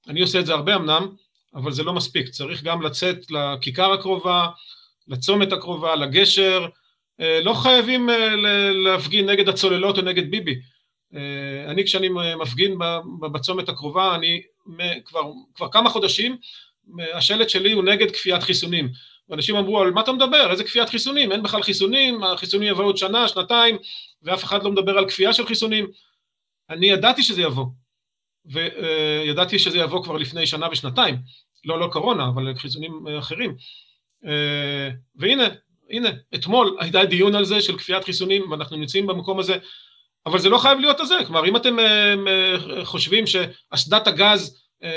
[0.08, 1.08] אני עושה את זה הרבה אמנם,
[1.56, 4.48] אבל זה לא מספיק, צריך גם לצאת לכיכר הקרובה,
[5.08, 6.68] לצומת הקרובה, לגשר,
[7.20, 8.10] לא חייבים
[8.86, 10.56] להפגין נגד הצוללות או נגד ביבי,
[11.16, 12.78] אה, אני כשאני מפגין
[13.32, 14.42] בצומת הקרובה, אני
[15.06, 15.22] כבר,
[15.56, 16.38] כבר כמה חודשים,
[17.14, 18.90] השלט שלי הוא נגד כפיית חיסונים.
[19.30, 20.52] ואנשים אמרו, על מה אתה מדבר?
[20.52, 21.32] איזה כפיית חיסונים?
[21.32, 23.78] אין בכלל חיסונים, החיסונים יבואו עוד שנה, שנתיים,
[24.24, 25.88] ואף אחד לא מדבר על כפייה של חיסונים.
[26.70, 27.66] אני ידעתי שזה יבוא,
[28.46, 31.16] וידעתי שזה יבוא כבר לפני שנה ושנתיים,
[31.66, 33.56] לא, לא קורונה, אבל חיסונים אחרים.
[34.26, 35.48] אה, והנה,
[35.90, 39.58] הנה, אתמול הייתה דיון על זה של כפיית חיסונים, ואנחנו נמצאים במקום הזה
[40.26, 44.90] אבל זה לא חייב להיות הזה, כלומר אם אתם אה, אה, חושבים שאסדת הגז אה,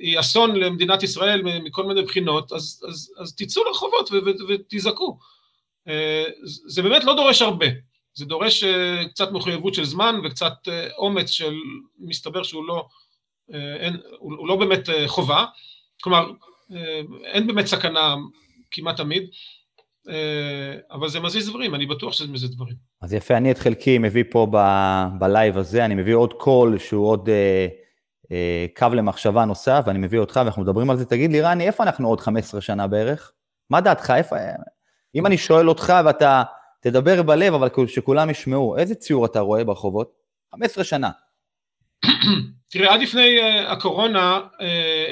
[0.00, 4.10] היא אסון למדינת ישראל מכל מיני בחינות, אז, אז, אז תצאו לרחובות
[4.48, 5.18] ותזעקו.
[6.66, 7.66] זה באמת לא דורש הרבה,
[8.14, 8.64] זה דורש
[9.10, 10.52] קצת מחויבות של זמן וקצת
[10.98, 11.54] אומץ של,
[11.98, 12.86] מסתבר שהוא לא,
[13.80, 15.44] אין, הוא לא באמת חובה,
[16.02, 16.30] כלומר
[17.24, 18.14] אין באמת סכנה
[18.70, 19.30] כמעט תמיד,
[20.08, 22.74] אה, אבל זה מזיז דברים, אני בטוח שזה מזיז דברים.
[23.02, 27.08] אז יפה, אני את חלקי מביא פה ב- בלייב הזה, אני מביא עוד קול שהוא
[27.08, 27.66] עוד אה, אה,
[28.76, 31.04] קו למחשבה נוסף, ואני מביא אותך ואנחנו מדברים על זה.
[31.04, 33.32] תגיד לי, רני, איפה אנחנו עוד 15 שנה בערך?
[33.70, 34.12] מה דעתך?
[34.16, 34.36] איפה...
[35.14, 36.42] אם אני שואל אותך ואתה
[36.80, 40.12] תדבר בלב, אבל שכולם ישמעו, איזה ציור אתה רואה ברחובות?
[40.52, 41.10] 15 שנה.
[42.70, 44.40] תראה, עד לפני uh, הקורונה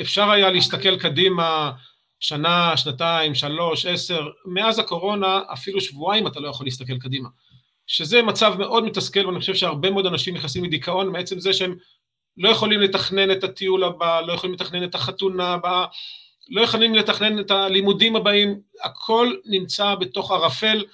[0.00, 1.72] אפשר היה להסתכל קדימה
[2.20, 7.28] שנה, שנתיים, שלוש, עשר, מאז הקורונה אפילו שבועיים אתה לא יכול להסתכל קדימה.
[7.86, 11.74] שזה מצב מאוד מתסכל ואני חושב שהרבה מאוד אנשים נכנסים לדיכאון מעצם זה שהם
[12.36, 15.86] לא יכולים לתכנן את הטיול הבא, לא יכולים לתכנן את החתונה הבאה,
[16.48, 20.84] לא יכולים לתכנן את הלימודים הבאים, הכל נמצא בתוך ערפל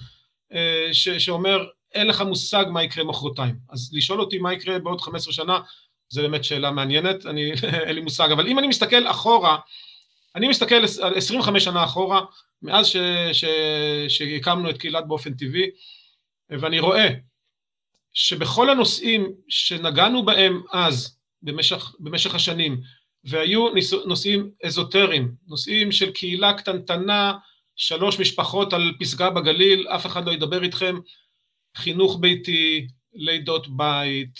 [0.53, 3.55] אה, ש- שאומר אין לך מושג מה יקרה מחרתיים.
[3.69, 5.59] אז לשאול אותי מה יקרה בעוד 15 שנה,
[6.09, 7.51] זה באמת שאלה מעניינת, אני,
[7.87, 9.57] אין לי מושג, אבל אם אני מסתכל אחורה,
[10.35, 12.21] אני מסתכל על 25 שנה אחורה,
[12.61, 12.97] מאז ש,
[13.33, 13.45] ש,
[14.07, 15.69] שהקמנו את קהילת באופן טבעי,
[16.49, 17.07] ואני רואה
[18.13, 22.81] שבכל הנושאים שנגענו בהם אז, במשך, במשך השנים,
[23.23, 23.67] והיו
[24.05, 27.33] נושאים אזוטריים, נושאים של קהילה קטנטנה,
[27.75, 30.99] שלוש משפחות על פסגה בגליל, אף אחד לא ידבר איתכם,
[31.77, 34.39] חינוך ביתי, לידות בית,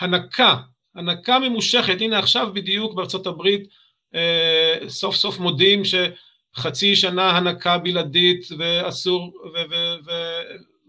[0.00, 0.56] הנקה,
[0.94, 3.68] הנקה ממושכת, הנה עכשיו בדיוק בארצות הברית
[4.14, 10.42] אה, סוף סוף מודים שחצי שנה הנקה בלעדית ואסור ו- ו- ו-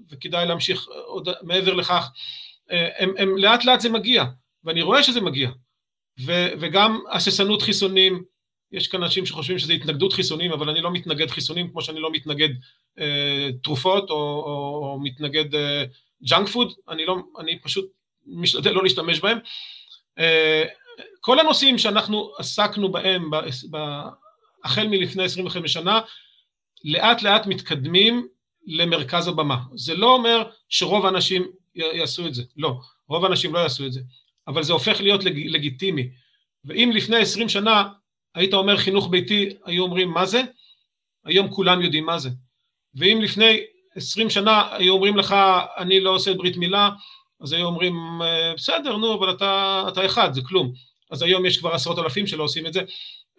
[0.10, 2.12] וכדאי להמשיך עוד מעבר לכך,
[2.72, 4.24] אה, הם, הם לאט לאט זה מגיע,
[4.64, 5.50] ואני רואה שזה מגיע,
[6.26, 8.24] ו, וגם הססנות חיסונים,
[8.72, 12.12] יש כאן אנשים שחושבים שזה התנגדות חיסונים, אבל אני לא מתנגד חיסונים כמו שאני לא
[12.12, 12.50] מתנגד
[13.00, 15.84] אה, תרופות או, או, או מתנגד אה,
[16.30, 17.92] ג'אנק פוד, אני, לא, אני פשוט
[18.26, 19.38] משתדל לא להשתמש בהם.
[20.20, 20.64] אה,
[21.22, 23.36] כל הנושאים שאנחנו עסקנו בהם ב,
[23.72, 23.78] ב,
[24.64, 26.00] החל מלפני 25 שנה,
[26.84, 28.28] לאט לאט מתקדמים
[28.68, 29.58] למרכז הבמה.
[29.76, 32.80] זה לא אומר שרוב האנשים יעשו את זה, לא,
[33.10, 34.02] רוב האנשים לא יעשו את זה,
[34.48, 36.10] אבל זה הופך להיות לג, לגיטימי.
[36.66, 37.90] ואם לפני 20 שנה
[38.36, 40.42] היית אומר חינוך ביתי, היו אומרים מה זה?
[41.26, 42.30] היום כולם יודעים מה זה.
[42.96, 43.60] ואם לפני
[43.96, 45.36] 20 שנה היו אומרים לך
[45.78, 46.90] אני לא עושה ברית מילה,
[47.42, 50.74] אז היו אומרים אה, בסדר נו אבל אתה, אתה אחד זה כלום.
[51.12, 52.82] אז היום יש כבר עשרות אלפים שלא עושים את זה,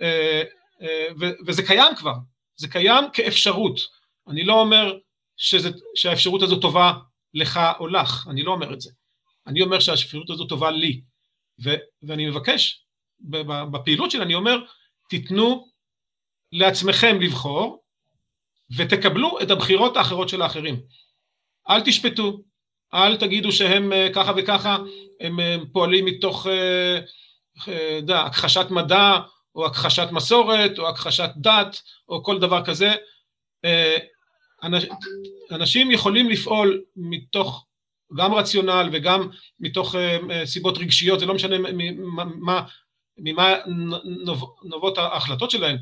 [0.03, 0.43] אה,
[0.83, 1.07] אה,
[1.47, 2.15] וזה קיים כבר,
[2.57, 3.81] זה קיים כאפשרות.
[4.29, 4.99] אני לא אומר
[5.37, 6.93] שזה, שהאפשרות הזו טובה
[7.35, 8.91] לך או לך, אני לא אומר את זה.
[9.49, 11.01] אני אומר שהאפשרות הזו טובה לי,
[11.65, 11.71] ו,
[12.03, 12.85] ואני מבקש,
[13.73, 14.59] בפעילות שלי אני אומר,
[15.09, 15.69] תיתנו
[16.53, 17.83] לעצמכם לבחור,
[18.77, 20.81] ותקבלו את הבחירות האחרות של האחרים.
[21.71, 22.43] אל תשפטו,
[22.95, 24.77] אל תגידו שהם אה, ככה וככה,
[25.21, 27.01] הם אה, פועלים מתוך, אה,
[27.97, 29.19] יודע, הכחשת מדע,
[29.55, 32.93] או הכחשת מסורת, או הכחשת דת, או כל דבר כזה.
[35.51, 37.67] אנשים יכולים לפעול מתוך
[38.17, 39.29] גם רציונל וגם
[39.61, 39.95] מתוך
[40.45, 42.63] סיבות רגשיות, זה לא משנה ממה,
[43.19, 43.55] ממה
[44.65, 45.77] נובעות ההחלטות שלהם,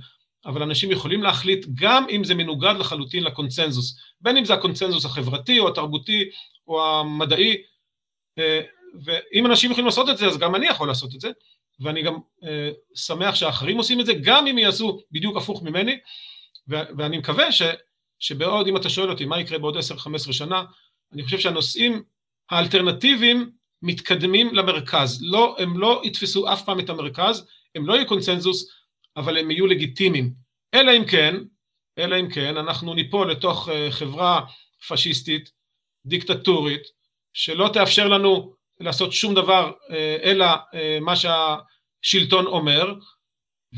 [0.47, 5.59] אבל אנשים יכולים להחליט גם אם זה מנוגד לחלוטין לקונצנזוס, בין אם זה הקונצנזוס החברתי
[5.59, 6.25] או התרבותי
[6.69, 7.57] או המדעי,
[8.39, 8.61] אה,
[9.05, 11.31] ואם אנשים יכולים לעשות את זה אז גם אני יכול לעשות את זה,
[11.81, 12.15] ואני גם
[12.45, 15.99] אה, שמח שאחרים עושים את זה, גם אם יעשו בדיוק הפוך ממני,
[16.69, 17.63] ואני מקווה ש,
[18.19, 19.81] שבעוד, אם אתה שואל אותי מה יקרה בעוד 10-15
[20.33, 20.65] שנה,
[21.13, 22.03] אני חושב שהנושאים
[22.51, 23.51] האלטרנטיביים
[23.83, 28.71] מתקדמים למרכז, לא, הם לא יתפסו אף פעם את המרכז, הם לא יהיו קונצנזוס,
[29.17, 30.33] אבל הם יהיו לגיטימיים.
[30.75, 31.37] אלא אם כן,
[31.99, 34.41] אלא אם כן, אנחנו ניפול לתוך אה, חברה
[34.89, 35.51] פשיסטית,
[36.07, 36.83] דיקטטורית,
[37.33, 42.95] שלא תאפשר לנו לעשות שום דבר אה, אלא אה, מה שהשלטון אומר,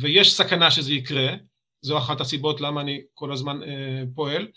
[0.01, 1.35] ויש סכנה שזה יקרה,
[1.83, 3.61] זו אחת הסיבות למה אני כל הזמן
[4.14, 4.49] פועל,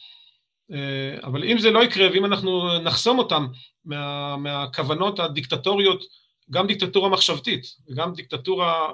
[1.24, 3.48] אבל אם זה לא יקרה ואם אנחנו נחסום אותם
[3.86, 6.04] מה, מהכוונות הדיקטטוריות,
[6.52, 8.92] גם דיקטטורה מחשבתית וגם דיקטטורה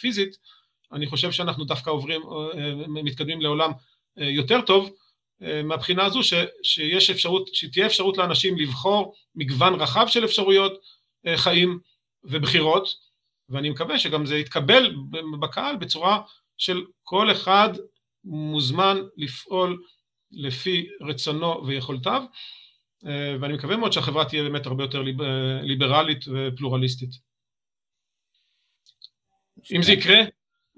[0.00, 0.36] פיזית,
[0.92, 3.70] אני חושב שאנחנו דווקא עוברים, אה, מתקדמים לעולם
[4.18, 4.90] אה, יותר טוב,
[5.42, 10.72] אה, מהבחינה הזו ש, שיש אפשרות, שתהיה אפשרות לאנשים לבחור מגוון רחב של אפשרויות
[11.36, 11.78] חיים
[12.24, 12.88] ובחירות,
[13.48, 14.94] ואני מקווה שגם זה יתקבל
[15.40, 16.20] בקהל בצורה
[16.58, 17.68] של כל אחד
[18.24, 19.82] מוזמן לפעול
[20.32, 22.22] לפי רצונו ויכולתיו,
[23.40, 25.02] ואני מקווה מאוד שהחברה תהיה באמת הרבה יותר
[25.62, 27.10] ליברלית ופלורליסטית.
[29.72, 30.18] אם זה יקרה,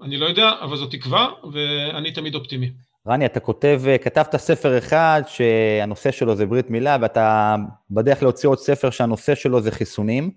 [0.01, 2.71] אני לא יודע, אבל זו תקווה, ואני תמיד אופטימי.
[3.07, 7.55] רני, אתה כותב, כתבת ספר אחד שהנושא שלו זה ברית מילה, ואתה
[7.91, 10.31] בדרך להוציא עוד ספר שהנושא שלו זה חיסונים.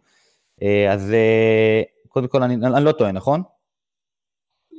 [0.63, 3.43] אה, אז אה, קודם כל, אני, אני לא טועה, נכון?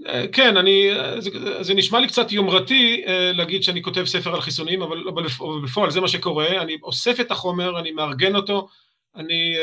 [0.08, 0.90] אה, כן, אני,
[1.20, 1.30] זה,
[1.64, 5.24] זה נשמע לי קצת יומרתי להגיד שאני כותב ספר על חיסונים, אבל, אבל
[5.64, 8.68] בפועל זה מה שקורה, אני אוסף את החומר, אני מארגן אותו,
[9.16, 9.56] אני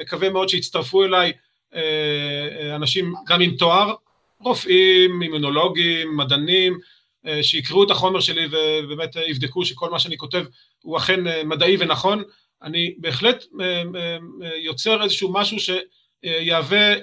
[0.00, 1.32] מקווה מאוד שיצטרפו אליי
[2.74, 3.94] אנשים גם עם תואר,
[4.40, 6.78] רופאים, אימונולוגים, מדענים,
[7.26, 8.46] אה, שיקראו את החומר שלי
[8.82, 10.44] ובאמת יבדקו שכל מה שאני כותב
[10.82, 12.22] הוא אכן אה, מדעי ונכון,
[12.62, 13.82] אני בהחלט אה,
[14.56, 16.94] יוצר איזשהו משהו שיהווה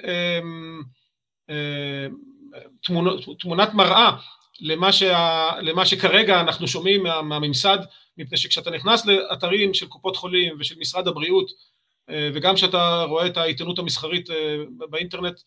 [2.83, 4.11] תמונות, תמונת מראה
[4.59, 7.77] למה, שה, למה שכרגע אנחנו שומעים מה, מהממסד,
[8.17, 11.51] מפני שכשאתה נכנס לאתרים של קופות חולים ושל משרד הבריאות,
[12.33, 14.29] וגם כשאתה רואה את העיתונות המסחרית
[14.89, 15.39] באינטרנט,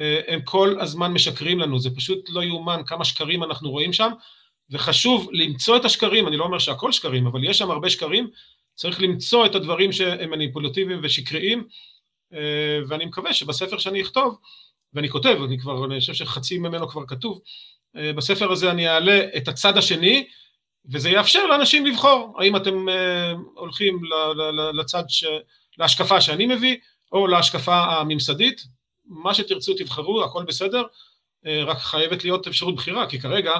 [0.00, 4.12] אה, הם כל הזמן משקרים לנו, זה פשוט לא יאומן כמה שקרים אנחנו רואים שם,
[4.70, 8.28] וחשוב למצוא את השקרים, אני לא אומר שהכל שקרים, אבל יש שם הרבה שקרים,
[8.74, 11.64] צריך למצוא את הדברים שהם מניפולטיביים ושקריים,
[12.32, 14.38] אה, ואני מקווה שבספר שאני אכתוב,
[14.94, 17.40] ואני כותב, אני כבר, אני חושב שחצי ממנו כבר כתוב,
[17.96, 20.26] אה, בספר הזה אני אעלה את הצד השני,
[20.92, 22.86] וזה יאפשר לאנשים לבחור, האם אתם
[23.54, 24.00] הולכים
[24.74, 25.24] לצד, ש...
[25.78, 26.76] להשקפה שאני מביא,
[27.12, 28.60] או להשקפה הממסדית,
[29.06, 30.82] מה שתרצו תבחרו, הכל בסדר,
[31.46, 33.52] אה, רק חייבת להיות אפשרות בחירה, כי כרגע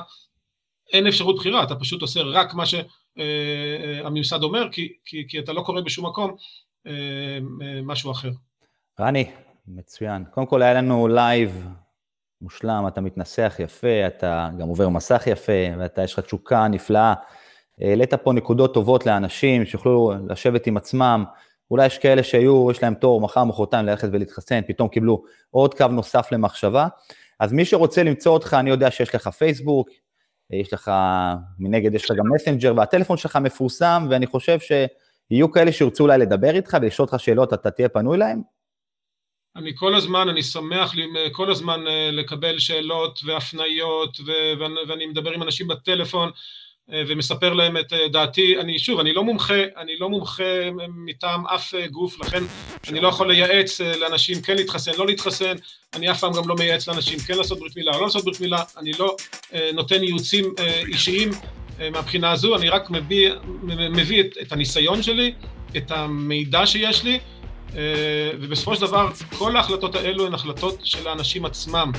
[0.93, 5.53] אין אפשרות בחירה, אתה פשוט עושה רק מה שהממסד אה, אומר, כי, כי, כי אתה
[5.53, 6.37] לא קורא בשום מקום
[6.87, 7.39] אה,
[7.83, 8.31] משהו אחר.
[9.01, 9.31] רני,
[9.67, 10.25] מצוין.
[10.31, 11.69] קודם כל היה לנו לייב
[12.41, 17.15] מושלם, אתה מתנסח יפה, אתה גם עובר מסך יפה, ואתה, יש לך תשוקה נפלאה.
[17.81, 21.25] העלית פה נקודות טובות לאנשים שיוכלו לשבת עם עצמם,
[21.71, 25.87] אולי יש כאלה שהיו, יש להם תור מחר, מחרתיים ללכת ולהתחסן, פתאום קיבלו עוד קו
[25.87, 26.89] נוסף למחשבה.
[27.41, 29.89] אז מי שרוצה למצוא אותך, אני יודע שיש לך פייסבוק,
[30.51, 30.91] יש לך,
[31.59, 36.55] מנגד יש לך גם מסנג'ר, והטלפון שלך מפורסם, ואני חושב שיהיו כאלה שירצו אולי לדבר
[36.55, 38.43] איתך ולשאול אותך שאלות, אתה תהיה פנוי להם?
[39.57, 44.21] אני כל הזמן, אני שמח לי, כל הזמן אה, לקבל שאלות והפניות,
[44.89, 46.31] ואני מדבר עם אנשים בטלפון,
[46.93, 51.47] אה, ומספר להם את אה, דעתי, אני שוב, אני לא מומחה, אני לא מומחה מטעם
[51.47, 52.43] אף אה, גוף, לכן
[52.89, 55.55] אני לא יכול לייעץ לאנשים כן להתחסן, לא להתחסן,
[55.95, 58.41] אני אף פעם גם לא מייעץ לאנשים כן לעשות ברית מילה או לא לעשות ברית
[58.41, 59.17] מילה, אני לא
[59.75, 60.55] נותן ייעוצים
[60.89, 61.31] אישיים
[61.93, 63.31] מהבחינה הזו, אני רק מביא,
[63.91, 65.35] מביא את, את הניסיון שלי,
[65.77, 67.19] את המידע שיש לי,
[68.41, 69.09] ובסופו של דבר
[69.39, 71.93] כל ההחלטות האלו הן החלטות של האנשים עצמם.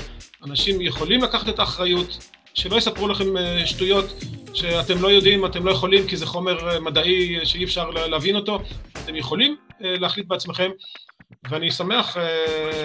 [0.44, 2.18] אנשים יכולים לקחת את האחריות,
[2.56, 4.24] שלא יספרו לכם אה, שטויות
[4.54, 8.58] שאתם לא יודעים, אתם לא יכולים, כי זה חומר אה, מדעי שאי אפשר להבין אותו,
[9.04, 10.70] אתם יכולים אה, להחליט בעצמכם,
[11.50, 12.16] ואני שמח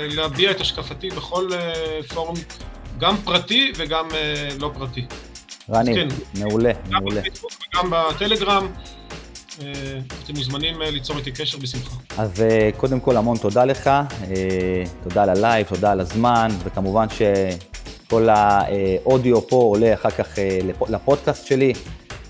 [0.09, 1.49] להביע את השקפתי בכל
[2.13, 2.35] פורום,
[2.97, 4.07] גם פרטי וגם
[4.59, 5.05] לא פרטי.
[5.69, 6.07] רני, כן.
[6.39, 7.21] מעולה, גם מעולה.
[7.75, 8.67] גם בטלגרם.
[9.59, 11.95] אה, אתם מוזמנים אה, ליצור איתי קשר בשמחה.
[12.17, 13.89] אז אה, קודם כל המון תודה לך,
[15.03, 20.27] תודה על הלייב, תודה על הזמן, וכמובן שכל האודיו פה עולה אחר כך
[20.89, 21.73] לפודקאסט שלי,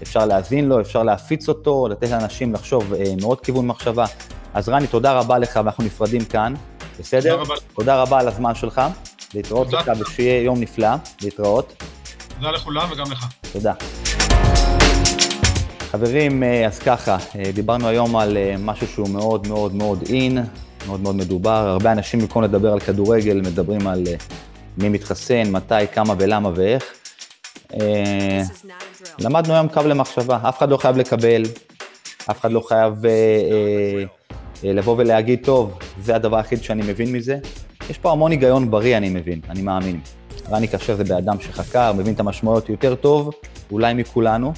[0.04, 4.06] אפשר להאזין לו, אפשר להפיץ אותו, לתת לאנשים לחשוב מעוד כיוון מחשבה.
[4.54, 6.54] אז רני, תודה רבה לך, ואנחנו נפרדים כאן,
[7.00, 7.32] בסדר?
[7.32, 7.56] תודה רבה.
[7.76, 8.82] תודה רבה על הזמן שלך,
[9.34, 10.90] להתראות לך, ושיהיה יום נפלא,
[11.22, 11.84] להתראות.
[12.36, 13.26] תודה לכולם וגם לך.
[13.54, 13.74] תודה.
[15.92, 20.38] חברים, אה, אז ככה, אה, דיברנו היום על אה, משהו שהוא מאוד מאוד מאוד אין,
[20.88, 21.50] מאוד מאוד מדובר.
[21.50, 24.04] הרבה אנשים במקום לדבר על כדורגל, מדברים על
[24.78, 26.94] מי מתחסן, מתי, כמה ולמה ואיך.
[29.20, 31.44] למדנו היום קו למחשבה, אף אחד לא חייב לקבל,
[32.32, 32.94] אף אחד לא חייב
[34.64, 37.38] לבוא ולהגיד, טוב, זה הדבר היחיד שאני מבין מזה.
[37.90, 40.00] יש פה המון היגיון בריא, אני מבין, אני מאמין.
[40.52, 43.30] רני כשר זה באדם שחקר, מבין את המשמעויות יותר טוב,
[43.72, 44.54] אולי מכולנו.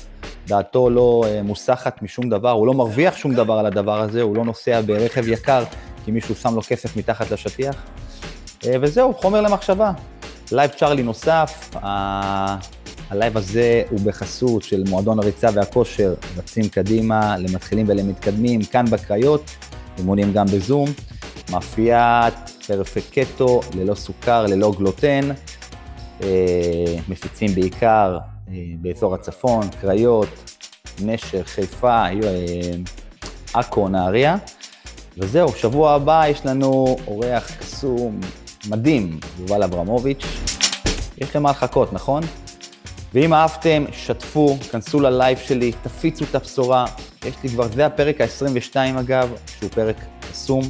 [0.48, 4.36] דעתו לא אה, מוסחת משום דבר, הוא לא מרוויח שום דבר על הדבר הזה, הוא
[4.36, 5.64] לא נוסע ברכב יקר
[6.06, 7.76] כי מישהו שם לו כסף מתחת לשטיח.
[8.66, 9.92] אה, וזהו, חומר למחשבה.
[10.52, 11.70] לייב צ'ארלי נוסף,
[13.10, 19.52] הלייב הזה הוא בחסות של מועדון הריצה והכושר, רצים קדימה למתחילים ולמתקדמים, כאן בקריות,
[19.98, 20.90] אימונים גם בזום,
[21.52, 22.34] מאפיית
[22.68, 25.30] פרפקטו, ללא סוכר, ללא גלוטן,
[26.24, 28.18] אה, מפיצים בעיקר
[28.82, 30.60] באזור הצפון, קריות,
[31.02, 32.12] נשר, חיפה, אה,
[33.54, 34.38] עכו, נהריה.
[35.18, 38.20] וזהו, שבוע הבא יש לנו אורח קסום
[38.70, 40.26] מדהים, יובל אברמוביץ'.
[41.18, 42.24] יש למה לחכות, נכון?
[43.14, 46.86] ואם אהבתם, שתפו, כנסו ללייב שלי, תפיצו את הבשורה.
[47.26, 49.96] יש לי כבר, זה הפרק ה-22 אגב, שהוא פרק
[50.32, 50.64] קסום,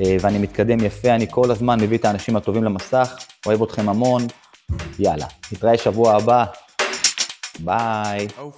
[0.00, 4.26] אה, ואני מתקדם יפה, אני כל הזמן מביא את האנשים הטובים למסך, אוהב אתכם המון,
[4.98, 6.44] יאללה, נתראה שבוע הבא,
[7.64, 8.28] Bye.
[8.38, 8.54] Oh.